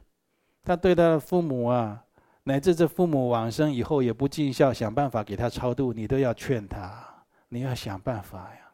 [0.69, 1.99] 他对他的父母啊，
[2.43, 7.03] 乃至这父母往生以后也不尽孝，想办法给他超度，你都要劝他，
[7.47, 8.69] 你要想办法呀，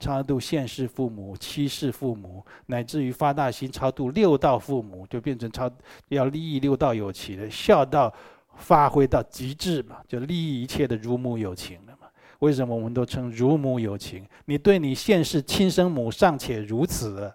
[0.00, 5.70] 超度现世父母、七世父母，乃至于发大心超度六道父母，就变成超
[6.08, 8.10] 要利益六道有情的孝道
[8.56, 12.08] 发挥到极致嘛，就利益一切的如母有情了嘛。
[12.38, 14.26] 为什么我们都称如母有情？
[14.46, 17.30] 你对你现世亲生母尚且如此。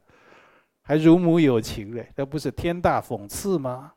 [0.84, 3.94] 还乳母有情嘞，那不是天大讽刺吗？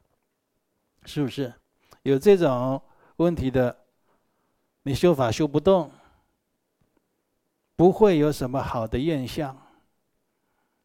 [1.04, 1.52] 是不是？
[2.02, 2.80] 有这种
[3.16, 3.76] 问题的，
[4.84, 5.90] 你修法修不动，
[7.74, 9.56] 不会有什么好的印象。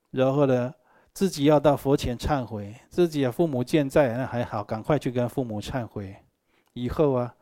[0.09, 0.73] 然后呢，
[1.13, 6.15] 自己要到佛前忏悔，自己的父母健在那还好，赶快去跟父母忏悔。
[6.73, 7.35] 以后啊，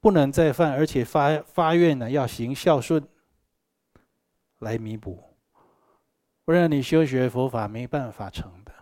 [0.00, 3.06] 不能再犯，而且发发愿呢，要行孝顺
[4.60, 5.22] 来弥补。
[6.44, 8.72] 不然你修学佛法没办法成的，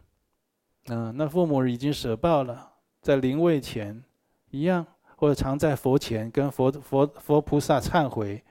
[0.88, 4.02] 嗯，那父母已经舍报了，在灵位前
[4.50, 4.84] 一样，
[5.16, 8.42] 或者常在佛前跟佛佛佛菩萨忏悔，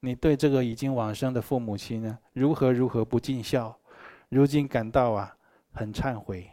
[0.00, 3.76] 你对这个已经往生的父母亲呢，如何如何不尽孝，
[4.30, 5.36] 如今感到啊
[5.74, 6.48] 很忏悔，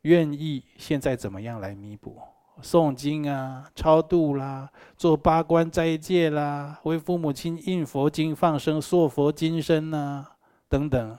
[0.00, 2.18] 愿意现在怎么样来弥补？
[2.60, 10.36] 诵经啊，超度啦，做八关斋戒啦，为父母亲印佛经、放生、塑佛金身呐、啊，
[10.68, 11.18] 等等。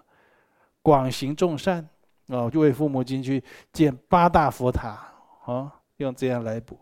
[0.84, 1.90] 广行众善，
[2.28, 5.02] 哦，就为父母亲去建八大佛塔，
[5.46, 6.78] 哦，用这样来补。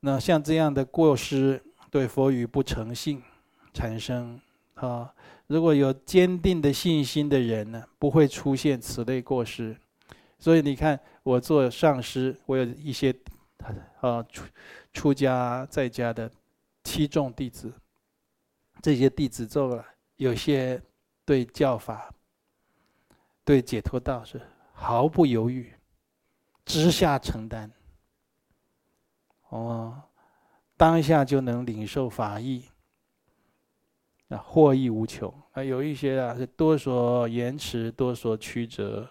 [0.00, 3.22] 那像这样的过失，对佛语不诚信，
[3.72, 4.38] 产生
[4.74, 5.14] 啊，
[5.46, 9.74] 如果有坚定的信心的人呢，不会出现此类过失。
[10.38, 13.14] 所以你看，我做上师，我有一些
[14.00, 14.44] 啊出
[14.92, 16.30] 出家在家的
[16.82, 17.72] 七众弟子。
[18.84, 19.82] 这些弟子做了，
[20.16, 20.78] 有些
[21.24, 22.12] 对教法、
[23.42, 24.38] 对解脱道是
[24.74, 25.72] 毫不犹豫，
[26.66, 27.72] 直下承担。
[29.48, 30.02] 哦，
[30.76, 32.66] 当下就能领受法义，
[34.28, 35.32] 啊，获益无穷。
[35.52, 39.08] 啊，有一些啊是多所延迟，多所曲折，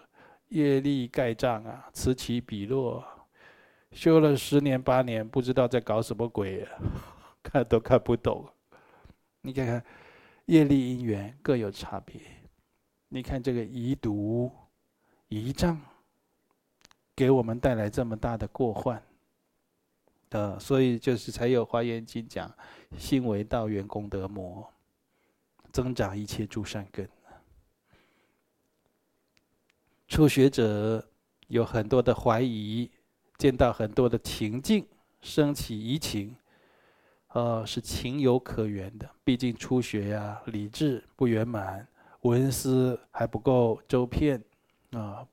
[0.50, 3.04] 业力盖障啊，此起彼落，
[3.90, 6.78] 修了十年八年，不知道在搞什么鬼啊，
[7.42, 8.48] 看都看不懂。
[9.46, 9.84] 你看看，
[10.46, 12.18] 业力因缘各有差别。
[13.08, 14.50] 你看这个遗毒、
[15.28, 15.78] 遗障，
[17.14, 19.02] 给我们带来这么大的过患，
[20.30, 22.50] 呃，所以就是才有《华严经》讲：
[22.96, 24.66] 心为道源功德魔，
[25.70, 27.06] 增长一切诸善根。
[30.08, 31.06] 初学者
[31.48, 32.90] 有很多的怀疑，
[33.36, 34.86] 见到很多的情境，
[35.20, 36.34] 升起疑情。
[37.34, 41.84] 呃，是情有可原的，毕竟初学呀、理智不圆满，
[42.20, 44.40] 闻思还不够周遍，
[44.92, 45.26] 啊，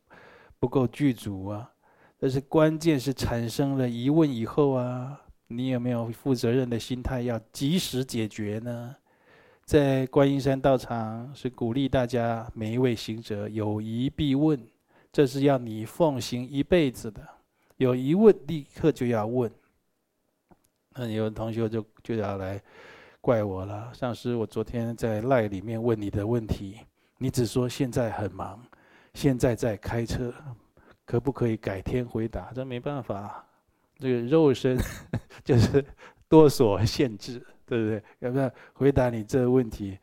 [0.60, 1.72] 不够具足啊。
[2.20, 8.96] 但是关键是产生了疑问以后啊，你有没有负责任的心态，要及时解决呢？
[9.64, 14.60] 在观音山道场是鼓励大家每一位行者有疑必问，
[15.14, 17.22] 这是要你奉行一辈子的。
[17.78, 19.52] 有疑问立刻就要问。
[20.94, 22.62] 那有的同学就就要来
[23.22, 26.80] 怪我了，上师，我昨天在赖里面问你的问题，
[27.18, 28.62] 你只说现在很忙，
[29.14, 30.34] 现在在开车，
[31.06, 32.52] 可不可以改天回答？
[32.54, 33.46] 这没办法，
[33.98, 34.78] 这个肉身
[35.46, 35.86] 就是
[36.28, 38.04] 多所限制，对不对？
[38.20, 39.98] 要不要回答你这个问题？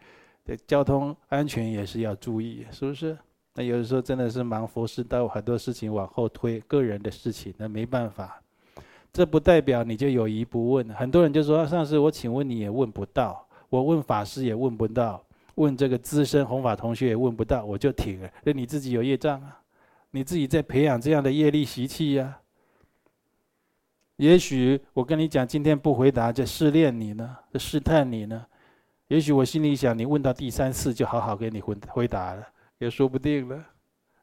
[0.66, 3.18] 交通安全也是要注意，是不是？
[3.54, 8.40] 那有的时候真的是忙佛事，到很多事情往后推，个人的事情，那没办法。
[9.18, 10.88] 这不代表你就有疑不问。
[10.90, 15.20] 很多人就说：“上师，我请问你也问不到，我问法师也问不到，
[15.56, 18.30] 问这个资深弘法同学也问不到，我就停了。
[18.44, 19.60] 那你自己有业障啊，
[20.12, 22.38] 你自己在培养这样的业力习气呀。
[24.18, 28.46] 也许我跟你讲，今天不回答，就试炼你呢，就试探你呢。
[29.08, 32.46] 也许我心里想，你问到第三次就好好给你回回答了，
[32.78, 33.64] 也说不定了。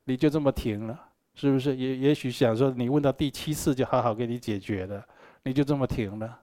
[0.06, 0.98] 你就这么停了。”
[1.36, 5.06] 是不是也也许想说，你问到第七次就好好给你解决了，
[5.44, 6.40] 你就这么停了，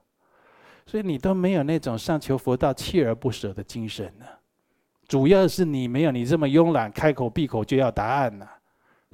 [0.85, 4.25] 所以你都没有那种上求佛道锲而不舍的精神呢。
[5.07, 8.47] 主要是你没有你这么慵懒，开口闭口就要答案呢，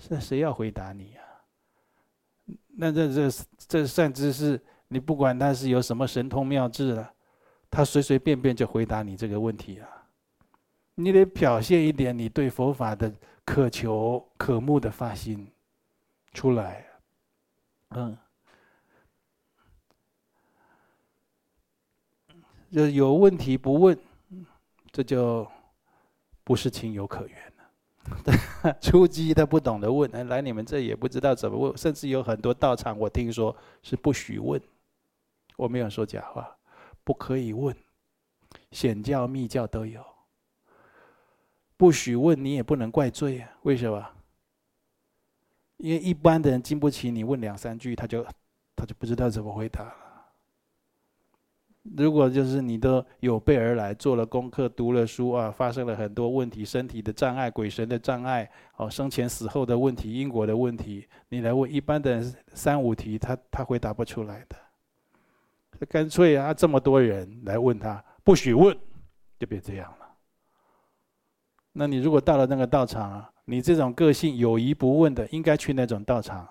[0.09, 1.21] 那谁要回答你呀？
[2.77, 7.11] 那这这这善知识，你不管他是有什么神通妙智了，
[7.71, 9.87] 他随随便便就回答你这个问题啊。
[10.95, 13.09] 你得表现一点你对佛法的
[13.45, 15.49] 渴求、渴慕的发心。
[16.33, 16.85] 出来，
[17.89, 18.17] 嗯，
[22.71, 23.97] 就有问题不问，
[24.91, 25.49] 这就
[26.43, 28.73] 不是情有可原的。
[28.81, 34.61] 初级他不懂得问，来你们这也不知道怎么问，甚至有很多道场我听说是不许问。
[35.57, 36.57] 我没有说假话，
[37.03, 37.75] 不可以问，
[38.71, 40.05] 显教密教都有。
[41.75, 43.51] 不许问，你也不能怪罪啊？
[43.63, 44.18] 为什么？
[45.79, 48.25] 因为一般的人经不起你问两三句，他就
[48.75, 49.95] 他就不知道怎么回答了。
[51.97, 64.55] 如果就是你都有备而来，做了功课，读了书啊，发生了很多问题，身体的障碍、鬼神的障碍，哦，生前死后的问题、因果的问题，你来问一般的人三五题，他他回答不出来的。
[65.87, 68.77] 干脆啊，这么多人来问他，不许问，
[69.39, 70.09] 就别这样了。
[71.71, 76.47] 那你如果到了那个道场啊，你这种个性有疑不问的，应该去那种道场。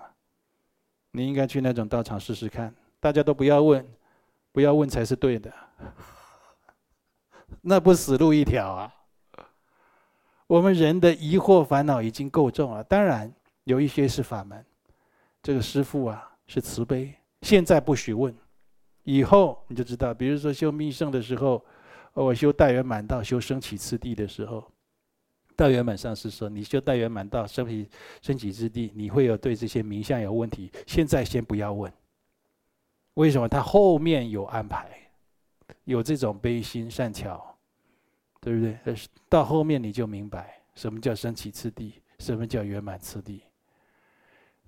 [1.11, 2.75] 你应该去那种道场试试看。
[2.99, 3.87] 大家都不要问，
[4.51, 5.49] 不要问才是对的。
[7.61, 8.93] 那不死路一条啊！
[10.45, 13.33] 我们人的疑惑烦恼已经够重了，当然
[13.63, 14.65] 有一些是法门。
[15.41, 18.35] 这个师父啊是慈悲，现在不许问，
[19.03, 20.13] 以后你就知道。
[20.13, 21.63] 比如说修密乘的时候，
[22.13, 24.69] 我修大圆满道，修升起次第的时候。
[25.59, 27.89] 大圆满上师说：“你修大圆满道升起
[28.21, 30.71] 升起之地，你会有对这些名相有问题。
[30.87, 31.91] 现在先不要问。
[33.15, 33.45] 为什么？
[33.45, 34.89] 他后面有安排，
[35.83, 37.57] 有这种悲心善巧，
[38.39, 38.95] 对不对？
[39.27, 43.41] 到后面你就明白什么叫升起次第，什么叫圆满次第。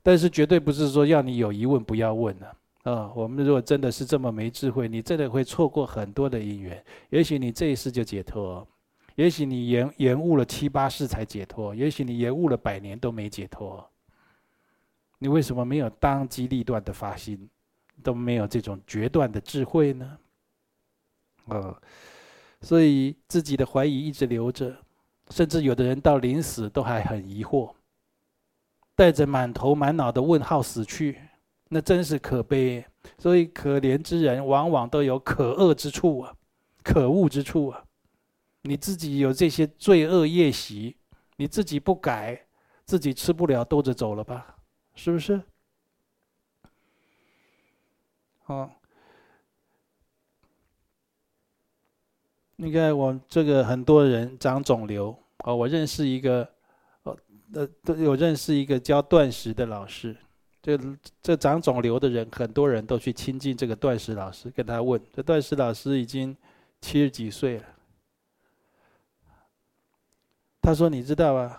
[0.04, 2.48] 但是绝对不是说要你有疑问不要问了
[2.84, 3.14] 啊，啊！
[3.16, 6.84] 我们如果真的是这么没智慧，你真的会错过很多的因缘。
[7.12, 8.68] 也许你这一世就解脱。”
[9.16, 13.88] 也许你延延误了七八世才解脱，也许你延误了百年都没解脱。
[15.20, 17.49] 你为什么没有当机立断的发心，
[18.01, 20.18] 都没有这种决断的智慧呢？
[21.45, 21.82] 呃，
[22.62, 24.76] 所以自己的怀疑一直留着，
[25.30, 27.74] 甚至有的人到临死都还很疑惑，
[28.95, 31.20] 带着满头满脑的问号死去，
[31.70, 32.84] 那真是可悲。
[33.18, 36.34] 所以可怜之人往往都有可恶之处啊，
[36.84, 37.84] 可恶之处啊。
[38.64, 40.95] 你自己有这些罪恶业习，
[41.38, 42.45] 你自己不改，
[42.86, 44.55] 自己吃不了兜着走了吧？
[44.93, 45.41] 是不是？
[48.43, 48.70] 好，
[52.57, 56.47] 你看我这个很多人长肿瘤哦，我认识一个，
[57.53, 60.16] 呃，都有认识一个教断食的老师，
[60.62, 60.78] 这
[61.22, 66.36] 这长肿瘤的人，很多人都去亲近这个断食老师，跟他问，这断食老师已经
[66.82, 67.66] 七十几岁了。
[70.62, 71.57] 他说：“你知道吗？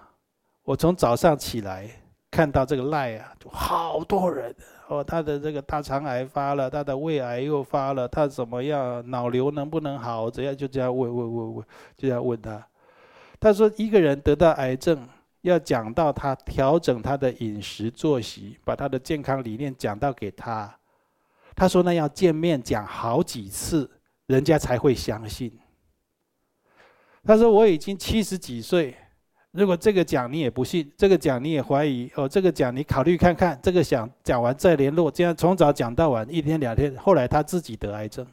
[0.62, 1.90] 我从早上起来
[2.30, 4.54] 看到这个赖啊，就好多人
[4.86, 5.02] 哦。
[5.02, 9.02] 他的这个大肠癌发了，他的胃癌又发了，他怎么样？
[9.10, 10.30] 脑瘤能不能好？
[10.30, 10.56] 怎样？
[10.56, 12.64] 就这样问问问问，就这样问他。
[13.40, 15.08] 他说，一个人得到癌症，
[15.40, 20.72] 要讲到他调整他的饮食作息，把他的健康理念讲到给他。
[21.56, 23.90] 他说，那要见面讲好几次，
[24.26, 25.52] 人家才会相信。”
[27.24, 28.96] 他说：“我已经七十几岁，
[29.52, 36.96] 如果这个讲你也不信，这个讲你也怀疑，哦，这个讲你考虑看看，这个想讲完再联络，这样从早讲到晚，一天两天。
[36.96, 38.26] 后来他自己得癌症，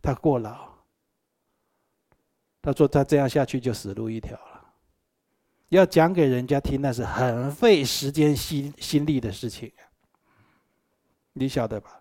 [0.00, 0.70] 他过劳。
[2.62, 4.72] 他说他这样下去就死路一条了。
[5.70, 9.72] 要讲给人家听，那是很费时间心心力的事情，
[11.32, 11.99] 你晓得吧？”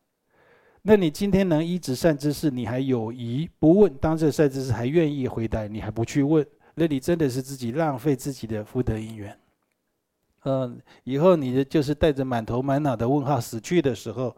[0.90, 3.94] 那你今天能依止善知识，你还有疑不问？
[3.98, 9.40] 当这善知识还愿意回答，你还不去问，那你真的是自己浪费自己的福德因缘。
[10.46, 14.36] 嗯，以后你的就是带着满头满脑的问号死去的时候，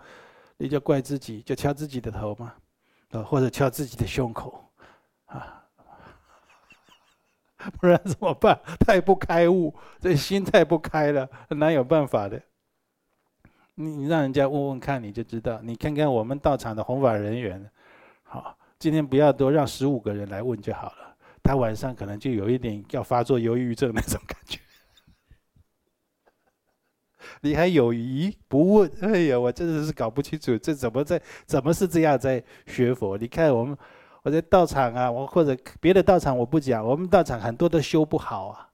[0.58, 2.54] 你就怪自己，就敲自己的头嘛，
[3.12, 4.62] 啊，或者敲自己的胸口，
[5.28, 5.64] 啊，
[7.80, 8.60] 不然怎么办？
[8.78, 12.43] 太不开悟，这心太不开了，哪有办法的？
[13.82, 15.59] 你让人家问问看，你就知道。
[15.63, 17.69] 你看看我们道场的弘法人员，
[18.23, 21.15] 好，今天不要多，让十五个人来问就好了。
[21.43, 24.59] 他晚上可能就有一点要发作忧郁症那种感觉。
[27.41, 28.91] 你还有疑不问？
[29.01, 33.17] 哎呀，我真的是搞不清楚，这怎么在怎么是这样在学佛？
[33.17, 33.75] 你看我们
[34.21, 38.69] 我在道场啊，我或者别的道场我不讲，我们道场很多都修不好啊，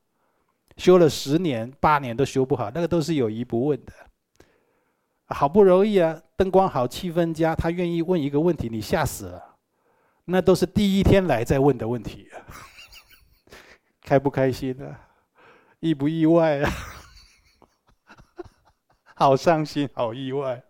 [0.76, 3.94] 修了十年八年都修不好，那个都是有疑不问的。
[5.28, 9.56] 好不容易啊，灯光好，气氛佳，他愿意问一个问题，你吓死了。
[10.26, 12.28] 那都是第一天来再问的问题，
[14.04, 15.00] 开不开心啊？
[15.80, 16.72] 意不意外啊？
[19.16, 20.62] 好伤心，好意外，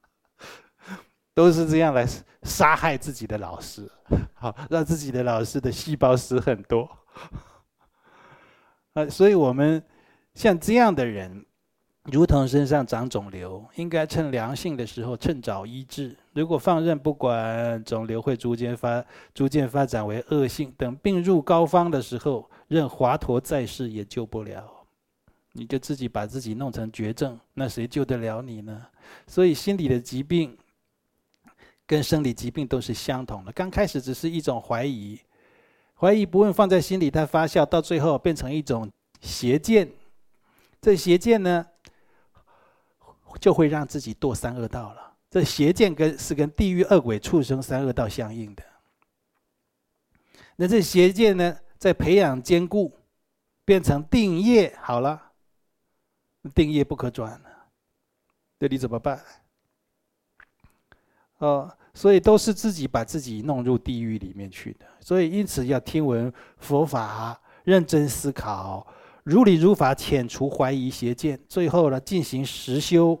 [1.34, 2.06] 都是这样来
[2.42, 3.90] 杀害自己的老师，
[4.34, 6.88] 好让自己的老师的细胞死很多。
[8.94, 9.82] 啊，所以我们
[10.34, 11.46] 像这样的人，
[12.04, 16.16] 如同身上长肿瘤，应该趁良性的时候趁早医治。
[16.32, 24.64] 如果放任不管，肿瘤会逐渐发逐渐发展为恶性，等病入膏肓的时候，任华佗在世也救不了。
[25.52, 28.86] 你就自己把自己弄成绝症，那谁救得了你呢？
[29.26, 30.56] 所以心理的疾病
[31.86, 33.52] 跟生理疾病都是相同的。
[33.52, 35.20] 刚开始只是一种怀疑。
[35.94, 38.88] 怀疑不问放在心里，它发酵到最后变成一种
[39.20, 39.90] 邪见，
[40.80, 41.66] 这邪见呢，
[43.38, 45.14] 就会让自己堕三恶道了。
[45.30, 48.62] 这邪见跟是跟地狱恶鬼畜生三恶道相应的。
[50.56, 52.92] 那这邪见呢，在培养坚固，
[53.64, 55.32] 变成定业，好了，
[56.54, 57.50] 定业不可转了，
[58.58, 59.22] 那你怎么办？
[61.38, 61.76] 哦。
[61.92, 68.86] 所以都是自己把自己弄入地狱里面去的，所以因此要听闻佛法，认真思考，
[69.30, 73.16] 如理如法遣除怀疑邪见，最后呢进行实修，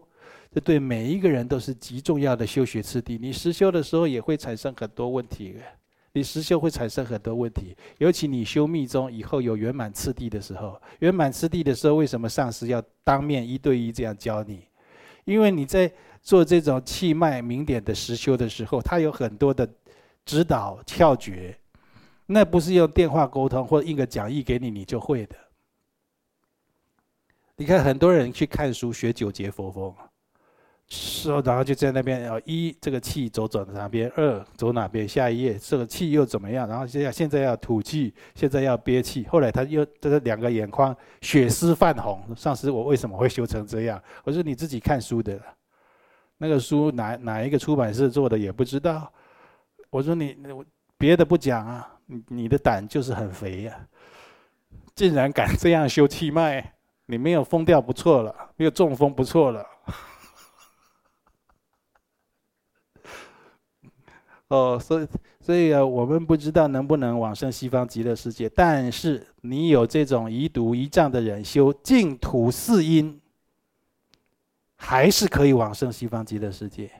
[0.52, 3.16] 这对每一个人都是极重要的修学次第。
[3.16, 5.54] 你实修的时候也会产生很多问题，
[6.14, 14.64] 你实修会产生很多问题，尤其你修密宗以后有圆满次第的时候，圆满次第的时候，为什么上师要当面一对一这样教你？
[15.24, 15.88] 因为你在。
[16.22, 19.66] 做这种气脉明点的实修的时候，他有很多的
[20.26, 21.56] 指导窍诀，
[22.26, 25.36] 那不是用电话沟通或印个讲义给你，你就会的。
[27.60, 29.94] 你看很多人去看书学九节佛风，
[30.88, 36.66] 说然后就在那边哦，一这个气走走哪边，二走哪边，下一页这个气又怎么样？
[36.66, 39.26] 然后现在现在要吐气，现在要憋气。
[39.26, 44.02] 后来他又这个两个眼眶血丝泛红，上师我为什么会修成这样？
[44.24, 45.38] 我说你自己看书的。
[46.38, 49.12] 那个书哪哪一个出版社做的也不知道。
[49.90, 50.34] 我说你
[50.96, 53.86] 别的不讲啊，你你的胆就是很肥呀，
[54.94, 56.72] 竟然敢这样修气脉，
[57.10, 59.66] 你没有疯掉不错了，没有中风不错了。
[64.46, 65.08] 哦，所以
[65.40, 73.20] 所以啊，我们不知道能不能往生西方极乐世界，但是你有这种遗毒遗障的人修净土四因。
[74.82, 76.90] 还是可以往生西方极乐世界，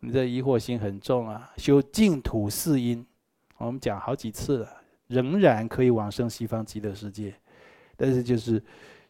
[0.00, 1.52] 你这疑惑心很重啊！
[1.58, 3.06] 修净土四因，
[3.58, 7.34] 我们讲好几次了，仍然可以往生西方极乐世界，
[7.94, 8.64] 但是就是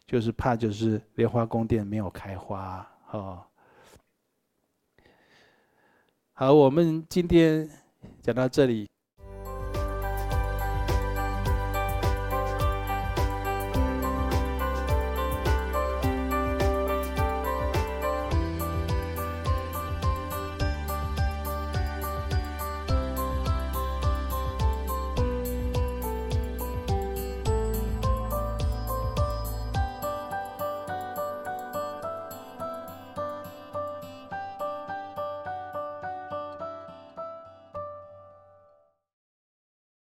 [0.09, 3.45] 就是怕就是莲花宫殿没有开花哦。
[6.33, 7.69] 好，我们今天
[8.23, 8.89] 讲到这里。